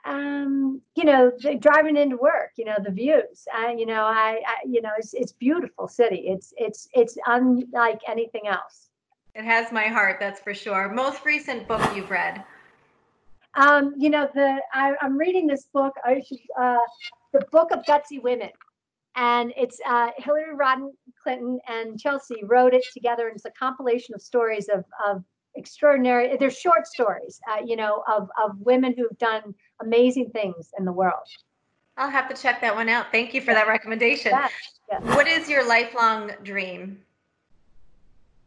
Um, 0.04 0.80
you 0.94 1.04
know, 1.04 1.32
driving 1.60 1.96
into 1.96 2.16
work, 2.16 2.50
you 2.56 2.64
know, 2.64 2.76
the 2.82 2.90
views. 2.90 3.46
I, 3.52 3.72
you 3.72 3.86
know, 3.86 4.04
I, 4.04 4.40
I, 4.46 4.56
you 4.66 4.82
know, 4.82 4.90
it's 4.98 5.14
it's 5.14 5.32
beautiful 5.32 5.88
city. 5.88 6.24
It's 6.26 6.52
it's 6.56 6.88
it's 6.92 7.16
unlike 7.26 8.00
anything 8.06 8.46
else. 8.46 8.90
It 9.34 9.44
has 9.44 9.72
my 9.72 9.86
heart, 9.86 10.18
that's 10.20 10.40
for 10.40 10.54
sure. 10.54 10.88
Most 10.92 11.24
recent 11.24 11.66
book 11.66 11.82
you've 11.96 12.10
read? 12.10 12.44
Um, 13.56 13.94
you 13.96 14.10
know, 14.10 14.28
the 14.34 14.60
I, 14.72 14.94
am 15.00 15.16
reading 15.16 15.46
this 15.46 15.66
book. 15.72 15.94
I 16.04 16.20
should, 16.26 16.38
uh, 16.58 16.76
the 17.32 17.40
book 17.50 17.70
of 17.72 17.84
gutsy 17.84 18.22
women, 18.22 18.50
and 19.16 19.52
it's 19.56 19.80
uh, 19.88 20.10
Hillary 20.18 20.54
Rodham 20.54 20.90
Clinton 21.22 21.58
and 21.66 21.98
Chelsea 21.98 22.42
wrote 22.44 22.74
it 22.74 22.84
together, 22.92 23.28
and 23.28 23.36
it's 23.36 23.44
a 23.44 23.50
compilation 23.50 24.14
of 24.14 24.20
stories 24.20 24.68
of 24.68 24.84
of 25.06 25.24
extraordinary. 25.56 26.36
They're 26.36 26.50
short 26.50 26.86
stories, 26.86 27.40
uh, 27.50 27.62
you 27.64 27.76
know, 27.76 28.02
of 28.08 28.28
of 28.42 28.58
women 28.60 28.94
who've 28.96 29.18
done 29.18 29.54
amazing 29.82 30.30
things 30.30 30.70
in 30.78 30.84
the 30.84 30.92
world. 30.92 31.26
I'll 31.96 32.10
have 32.10 32.28
to 32.28 32.40
check 32.40 32.60
that 32.60 32.74
one 32.74 32.88
out. 32.88 33.12
Thank 33.12 33.34
you 33.34 33.40
for 33.40 33.54
that 33.54 33.68
recommendation. 33.68 34.32
What 35.00 35.28
is 35.28 35.48
your 35.48 35.66
lifelong 35.66 36.32
dream? 36.42 37.00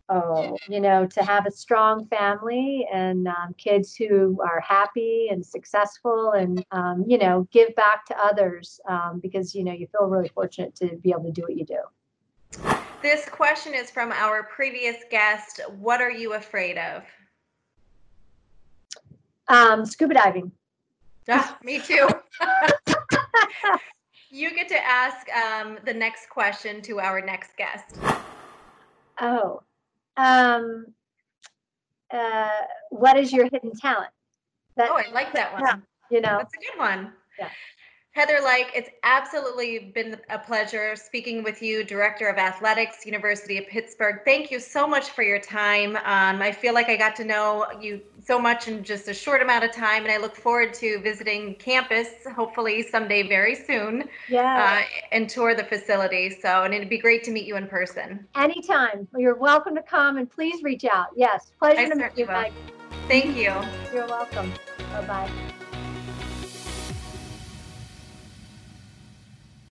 Oh, 0.10 0.58
you 0.70 0.80
know, 0.80 1.06
to 1.06 1.24
have 1.24 1.46
a 1.46 1.52
strong 1.52 2.06
family 2.08 2.88
and 2.94 3.28
um, 3.28 3.54
kids 3.58 3.94
who 3.94 4.42
are 4.42 4.62
happy 4.62 5.28
and 5.30 5.46
successful 5.46 6.32
and, 6.32 6.64
um, 6.72 7.04
you 7.06 7.18
know, 7.18 7.46
give 7.52 7.76
back 7.76 8.06
to 8.06 8.18
others 8.18 8.80
um, 8.90 9.20
because, 9.22 9.54
you 9.54 9.66
know, 9.66 9.74
you 9.74 9.86
feel 9.88 10.08
really 10.08 10.30
fortunate 10.30 10.74
to 10.76 10.96
be 11.04 11.12
able 11.12 11.26
to 11.26 11.32
do 11.32 11.42
what 11.42 11.58
you 11.58 11.66
do. 11.66 11.80
This 13.02 13.30
question 13.30 13.76
is 13.76 13.92
from 13.92 14.12
our 14.12 14.44
previous 14.44 14.98
guest. 15.12 15.62
What 15.78 16.02
are 16.02 16.10
you 16.10 16.34
afraid 16.34 16.80
of? 16.80 17.04
Um, 19.48 19.86
scuba 19.86 20.16
diving. 20.16 20.52
Yeah, 21.28 21.52
me 21.64 21.80
too. 21.80 22.08
you 24.32 24.54
get 24.56 24.68
to 24.70 24.84
ask 24.84 25.28
um, 25.32 25.78
the 25.86 25.94
next 25.94 26.30
question 26.30 26.82
to 26.84 27.00
our 27.00 27.22
next 27.22 27.52
guest. 27.56 27.98
Oh, 29.22 29.62
um, 30.18 30.88
uh, 32.12 32.50
what 32.90 33.18
is 33.18 33.32
your 33.32 33.46
hidden 33.46 33.74
talent? 33.80 34.12
That, 34.76 34.90
oh, 34.92 34.98
I 34.98 35.12
like 35.12 35.34
that 35.34 35.54
one. 35.54 35.64
Yeah, 35.64 35.76
you 36.10 36.22
know, 36.22 36.38
that's 36.40 36.54
a 36.54 36.72
good 36.72 36.80
one. 36.80 37.14
Yeah. 37.38 37.50
Heather 38.18 38.40
Lyke, 38.44 38.72
it's 38.74 38.90
absolutely 39.04 39.92
been 39.94 40.20
a 40.32 40.40
pleasure 40.40 40.96
speaking 40.96 41.44
with 41.44 41.62
you, 41.62 41.84
Director 41.84 42.28
of 42.28 42.40
Athletics, 42.40 43.06
University 43.06 43.60
of 43.60 43.68
Pittsburgh. 43.68 44.22
Thank 44.26 44.50
you 44.50 44.60
so 44.60 44.88
much 44.88 45.12
for 45.12 45.22
your 45.22 45.38
time. 45.38 45.98
Um, 45.98 46.42
I 46.42 46.52
feel 46.52 46.74
like 46.74 46.90
I 46.90 46.98
got 46.98 47.16
to 47.18 47.24
know 47.24 47.68
you 47.80 48.02
so 48.26 48.40
much 48.40 48.68
in 48.68 48.84
just 48.84 49.08
a 49.08 49.14
short 49.14 49.44
amount 49.44 49.66
of 49.66 49.72
time, 49.72 50.02
and 50.02 50.12
I 50.12 50.18
look 50.18 50.36
forward 50.36 50.74
to 50.74 51.00
visiting 51.02 51.54
campus, 51.60 52.08
hopefully 52.36 52.82
someday 52.82 53.28
very 53.28 53.54
soon. 53.54 54.10
Yeah. 54.28 54.82
Uh, 54.82 54.88
and 55.12 55.30
tour 55.30 55.54
the 55.54 55.66
facility. 55.66 56.36
So, 56.42 56.64
and 56.64 56.74
it'd 56.74 56.90
be 56.90 56.98
great 56.98 57.24
to 57.26 57.32
meet 57.32 57.46
you 57.46 57.56
in 57.56 57.68
person. 57.68 58.28
Anytime. 58.36 59.08
You're 59.16 59.36
welcome 59.36 59.76
to 59.76 59.84
come, 59.84 60.18
and 60.18 60.28
please 60.28 60.64
reach 60.64 60.86
out. 60.86 61.10
Yes, 61.16 61.52
pleasure 61.60 61.82
I 61.82 61.90
to 61.90 61.96
meet 61.96 62.18
you, 62.18 62.26
Mike. 62.26 62.54
Thank 63.08 63.38
you. 63.38 63.54
You're 63.94 64.08
welcome. 64.08 64.52
Bye 64.92 65.06
bye. 65.06 65.67